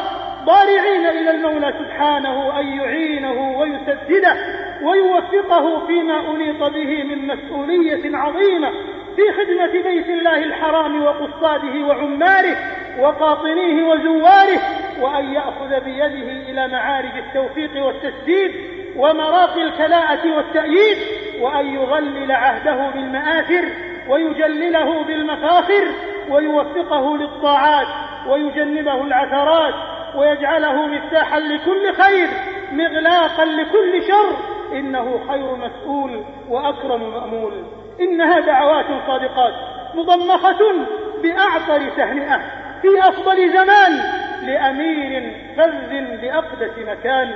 ضارعين 0.45 1.05
إلى 1.05 1.31
المولى 1.31 1.73
سبحانه 1.79 2.59
أن 2.59 2.67
يعينه 2.67 3.57
ويسدده 3.59 4.35
ويوفقه 4.83 5.85
فيما 5.87 6.31
أنيط 6.31 6.63
به 6.63 7.03
من 7.03 7.27
مسؤولية 7.27 8.17
عظيمة 8.17 8.69
في 9.15 9.21
خدمة 9.31 9.83
بيت 9.83 10.09
الله 10.09 10.43
الحرام 10.43 11.03
وقصاده 11.03 11.85
وعماره 11.87 12.57
وقاطنيه 12.99 13.83
وزواره 13.83 14.59
وأن 15.01 15.33
يأخذ 15.33 15.79
بيده 15.85 16.31
إلى 16.49 16.67
معارج 16.67 17.17
التوفيق 17.17 17.85
والتسديد 17.85 18.51
ومراقي 18.97 19.61
الكلاءة 19.61 20.35
والتأييد 20.35 20.97
وأن 21.41 21.65
يغلل 21.65 22.31
عهده 22.31 22.89
بالمآثر 22.89 23.65
ويجلله 24.09 25.03
بالمفاخر 25.03 25.87
ويوفقه 26.29 27.17
للطاعات 27.17 27.87
ويجنبه 28.27 29.01
العثرات 29.01 29.73
ويجعله 30.15 30.85
مفتاحا 30.85 31.39
لكل 31.39 31.93
خير 31.93 32.27
مغلاقا 32.71 33.45
لكل 33.45 34.03
شر 34.07 34.35
إنه 34.77 35.19
خير 35.29 35.55
مسؤول 35.55 36.23
وأكرم 36.49 37.13
مأمول. 37.13 37.53
إنها 38.01 38.39
دعوات 38.39 38.85
صادقات 39.07 39.53
مضمخة 39.95 40.59
بأعطر 41.23 41.89
تهنئة 41.97 42.41
في 42.81 42.99
أفضل 43.09 43.49
زمان 43.53 43.99
لأمير 44.43 45.33
فذ 45.57 45.93
لأقدس 45.93 46.77
مكان. 46.77 47.31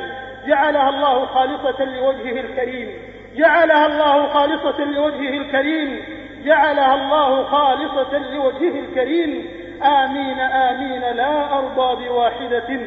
جعلها 0.47 0.89
الله 0.89 1.25
خالصة 1.25 1.83
لوجهه 1.85 2.39
الكريم. 2.41 2.89
جعلها 3.35 3.85
الله 3.85 4.27
خالصة 4.27 4.83
لوجهه 4.83 5.37
الكريم. 5.41 5.99
جعلها 6.45 6.95
الله 6.95 7.43
خالصة 7.43 8.17
لوجهه 8.17 8.79
الكريم. 8.79 9.47
آمين 9.83 10.39
آمين 10.39 11.01
لا 11.01 11.57
أرضى 11.57 12.07
بواحدة 12.07 12.79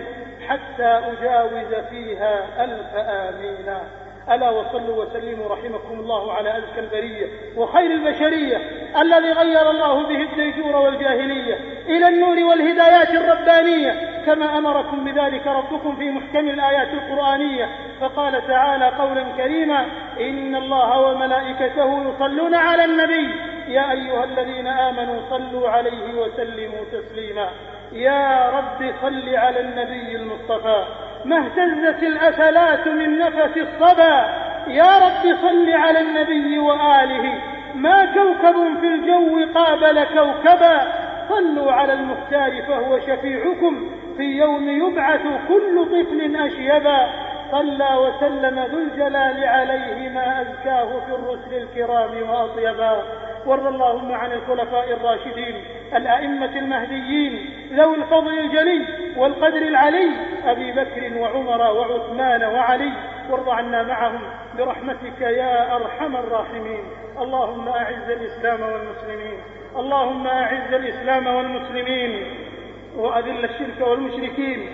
حتى 0.48 1.00
أجاوز 1.12 1.74
فيها 1.90 2.64
ألف 2.64 2.94
آمين. 2.96 3.78
ألا 4.30 4.50
وصلوا 4.50 5.04
وسلموا 5.04 5.48
رحمكم 5.48 6.00
الله 6.00 6.32
على 6.32 6.58
أزكى 6.58 6.80
البرية 6.80 7.26
وخير 7.56 7.90
البشرية 7.90 8.56
الذي 9.00 9.32
غير 9.32 9.70
الله 9.70 10.02
به 10.08 10.22
الديجور 10.22 10.76
والجاهلية 10.76 11.54
إلى 11.86 12.08
النور 12.08 12.44
والهدايات 12.50 13.10
الربانية 13.10 14.22
كما 14.26 14.58
أمركم 14.58 15.04
بذلك 15.04 15.46
ربكم 15.46 15.96
في 15.96 16.10
محكم 16.10 16.48
الآيات 16.48 16.88
القرآنية 16.94 17.68
فقال 18.00 18.46
تعالى 18.48 18.84
قولا 18.88 19.22
كريما 19.36 19.86
إن 20.20 20.56
الله 20.56 21.00
وملائكته 21.00 22.02
يصلون 22.14 22.54
على 22.54 22.84
النبي 22.84 23.34
يا 23.68 23.92
أيها 23.92 24.24
الذين 24.24 24.66
آمنوا 24.66 25.20
صلوا 25.30 25.68
عليه 25.68 26.14
وسلموا 26.14 26.84
تسليما 26.92 27.48
يا 27.92 28.50
رب 28.50 28.94
صل 29.02 29.36
على 29.36 29.60
النبي 29.60 30.16
المصطفى 30.16 30.84
ما 31.24 31.38
اهتزت 31.38 32.02
الأثلات 32.02 32.88
من 32.88 33.18
نفس 33.18 33.56
الصبا 33.56 34.42
يا 34.66 34.98
رب 34.98 35.36
صل 35.42 35.70
على 35.70 36.00
النبي 36.00 36.58
وآله. 36.58 37.38
ما 37.74 38.04
كوكب 38.04 38.80
في 38.80 38.86
الجو 38.86 39.52
قابل 39.54 40.04
كوكبا. 40.04 40.92
صلوا 41.28 41.72
على 41.72 41.92
المختار 41.92 42.62
فهو 42.62 42.98
شفيعكم. 42.98 43.90
في 44.16 44.22
يوم 44.22 44.68
يبعث 44.68 45.22
كل 45.48 45.84
طفل 45.84 46.36
أشيبا. 46.36 47.10
صلى 47.52 47.88
وسلم 47.96 48.58
ذو 48.58 48.78
الجلال 48.78 49.44
عليه 49.44 50.08
ما 50.08 50.42
أزكاه 50.42 51.00
في 51.06 51.14
الرسل 51.14 51.54
الكرام 51.54 52.30
وأطيبا. 52.30 53.02
وارض 53.46 53.66
اللهم 53.66 54.12
عن 54.12 54.32
الخلفاء 54.32 54.92
الراشدين. 54.92 55.64
الأئمة 55.96 56.58
المهديين 56.58 57.50
ذوي 57.72 57.96
الفضل 57.96 58.38
الجلي 58.38 58.86
والقدر 59.16 59.62
العلي 59.62 60.10
أبي 60.46 60.72
بكر 60.72 61.18
وعمر 61.18 61.60
وعثمان 61.60 62.44
وعلي 62.44 62.92
وارض 63.30 63.48
عنا 63.48 63.82
معهم 63.82 64.20
برحمتك 64.58 65.20
يا 65.20 65.76
أرحم 65.76 66.16
الراحمين. 66.16 66.84
اللهم 67.20 67.68
أعز 67.68 68.10
الإسلام 68.10 68.60
والمسلمين. 68.60 69.38
اللهم 69.76 70.26
أعز 70.26 70.72
الإسلام 70.72 71.26
والمسلمين. 71.26 72.26
وأذل 72.96 73.44
الشرك 73.44 73.88
والمشركين. 73.88 74.66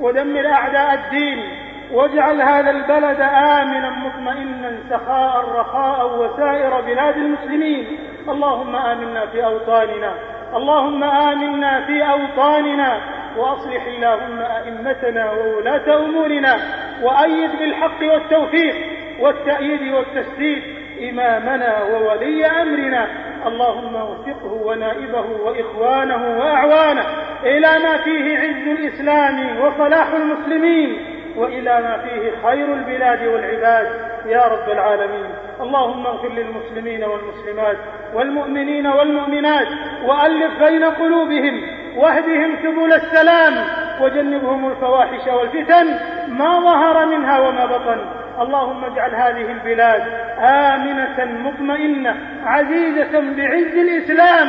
ودمر 0.00 0.46
أعداء 0.46 0.94
الدين. 0.94 1.44
واجعل 1.92 2.42
هذا 2.42 2.70
البلد 2.70 3.20
آمنا 3.20 3.90
مطمئنا 3.90 4.78
سخاء 4.90 5.44
رخاء 5.48 6.18
وسائر 6.18 6.80
بلاد 6.80 7.16
المسلمين. 7.16 7.98
اللهم 8.28 8.76
آمنا 8.76 9.26
في 9.26 9.44
أوطاننا. 9.44 10.31
اللهم 10.56 11.04
آمنا 11.04 11.86
في 11.86 12.02
أوطاننا 12.02 13.00
وأصلح 13.36 13.86
اللهم 13.86 14.38
أئمتنا 14.40 15.30
وولاة 15.30 16.04
أمورنا 16.04 16.56
وأيد 17.02 17.50
بالحق 17.58 18.02
والتوفيق 18.02 18.74
والتأييد 19.20 19.94
والتسديد 19.94 20.62
إمامنا 21.10 21.82
وولي 21.82 22.46
أمرنا. 22.46 23.06
اللهم 23.46 23.94
وفقه 23.94 24.52
ونائبه 24.52 25.26
وإخوانه 25.44 26.38
وأعوانه. 26.38 27.04
إلى 27.44 27.78
ما 27.84 27.96
فيه 27.96 28.38
عز 28.38 28.68
الإسلام 28.78 29.60
وصلاح 29.60 30.08
المسلمين. 30.12 30.96
وإلى 31.36 31.80
ما 31.80 31.98
فيه 31.98 32.48
خير 32.48 32.74
البلاد 32.74 33.26
والعباد. 33.26 34.11
يا 34.26 34.42
رب 34.42 34.70
العالمين. 34.70 35.30
اللهم 35.60 36.06
اغفر 36.06 36.28
للمسلمين 36.28 37.04
والمسلمات 37.04 37.76
والمؤمنين 38.14 38.86
والمؤمنات 38.86 39.66
وألف 40.04 40.62
بين 40.62 40.84
قلوبهم 40.84 41.62
واهدهم 41.96 42.56
سبل 42.62 42.92
السلام 42.92 43.54
وجنبهم 44.00 44.70
الفواحش 44.70 45.28
والفتن 45.28 45.86
ما 46.28 46.60
ظهر 46.60 47.06
منها 47.06 47.40
وما 47.40 47.66
بطن. 47.66 47.98
اللهم 48.40 48.84
اجعل 48.84 49.14
هذه 49.14 49.52
البلاد 49.52 50.02
آمنة 50.38 51.48
مطمئنة 51.48 52.16
عزيزة 52.44 53.20
بعز 53.20 53.74
الإسلام 53.76 54.48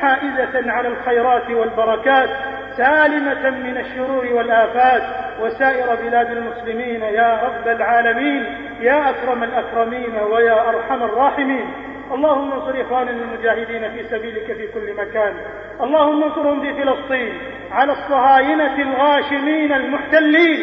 حائزة 0.00 0.72
على 0.72 0.88
الخيرات 0.88 1.50
والبركات 1.50 2.28
سالمة 2.76 3.50
من 3.50 3.78
الشرور 3.78 4.26
والآفات 4.32 5.02
وسائر 5.40 5.94
بلاد 5.94 6.30
المسلمين 6.30 7.02
يا 7.02 7.40
رب 7.42 7.68
العالمين 7.68 8.44
يا 8.80 9.10
أكرم 9.10 9.42
الأكرمين 9.42 10.18
ويا 10.30 10.68
أرحم 10.68 11.02
الراحمين. 11.02 11.70
اللهم 12.12 12.52
انصر 12.52 12.80
إخواننا 12.80 13.10
المجاهدين 13.10 13.90
في 13.90 14.04
سبيلك 14.04 14.46
في 14.46 14.66
كل 14.66 14.94
مكان. 14.94 15.34
اللهم 15.80 16.22
انصرهم 16.22 16.60
في 16.60 16.82
فلسطين 16.82 17.32
على 17.72 17.92
الصهاينة 17.92 18.82
الغاشمين 18.82 19.72
المحتلين. 19.72 20.58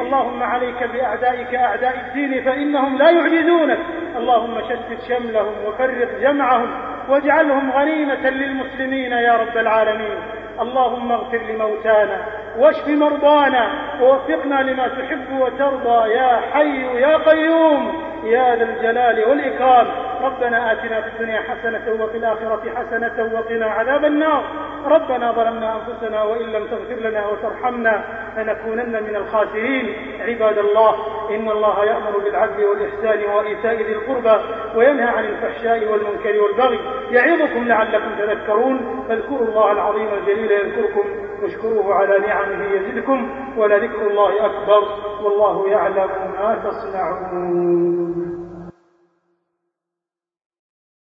اللهم 0.00 0.42
عليك 0.42 0.82
بأعدائك 0.92 1.54
أعداء 1.54 1.96
الدين 2.06 2.44
فإنهم 2.44 2.98
لا 2.98 3.10
يعجزونك. 3.10 3.78
اللهم 4.16 4.60
شتت 4.60 5.02
شملهم 5.08 5.54
وفرق 5.66 6.20
جمعهم 6.20 6.70
واجعلهم 7.08 7.70
غنيمة 7.70 8.30
للمسلمين 8.30 9.12
يا 9.12 9.32
رب 9.32 9.56
العالمين. 9.56 10.18
اللهم 10.60 11.12
اغفر 11.12 11.38
لموتانا 11.38 12.18
واشف 12.58 12.88
مرضانا 12.88 13.68
ووفقنا 14.00 14.54
لما 14.62 14.88
تحب 14.88 15.40
وترضى 15.40 16.08
يا 16.12 16.40
حي 16.52 17.00
يا 17.00 17.16
قيوم 17.16 17.92
يا 18.26 18.56
ذا 18.56 18.64
الجلال 18.64 19.28
والإكرام. 19.28 19.86
ربنا 20.22 20.72
آتنا 20.72 21.00
في 21.00 21.08
الدنيا 21.08 21.40
حسنة 21.40 22.04
وفي 22.04 22.18
الآخرة 22.18 22.62
حسنة 22.74 23.30
وقنا 23.34 23.66
عذاب 23.66 24.04
النار. 24.04 24.44
ربنا 24.86 25.32
ظلمنا 25.32 25.76
أنفسنا 25.76 26.22
وإن 26.22 26.46
لم 26.46 26.66
تغفر 26.66 27.08
لنا 27.08 27.26
وترحمنا 27.26 28.04
لنكونن 28.36 29.02
من 29.02 29.16
الخاسرين. 29.16 29.96
عباد 30.20 30.58
الله 30.58 30.94
إن 31.30 31.48
الله 31.50 31.84
يأمر 31.84 32.18
بالعدل 32.24 32.64
والإحسان 32.64 33.30
وإيتاء 33.30 33.74
ذي 33.74 33.92
القربى 33.92 34.42
وينهى 34.76 35.08
عن 35.08 35.24
الفحشاء 35.24 35.92
والمنكر 35.92 36.42
والبغي. 36.42 36.80
يعظكم 37.10 37.68
لعلكم 37.68 38.10
تذكرون. 38.18 39.04
فاذكروا 39.08 39.48
الله 39.48 39.72
العظيم 39.72 40.08
الجليل 40.18 40.50
يذكركم. 40.52 41.04
واشكروه 41.42 41.94
على 41.94 42.18
نعمه 42.18 42.64
يزدكم. 42.64 43.30
ولذكر 43.56 44.06
الله 44.06 44.46
أكبر. 44.46 44.82
والله 45.22 45.68
يعلم 45.68 46.08
ما 46.40 46.58
تصنعون. 46.64 48.15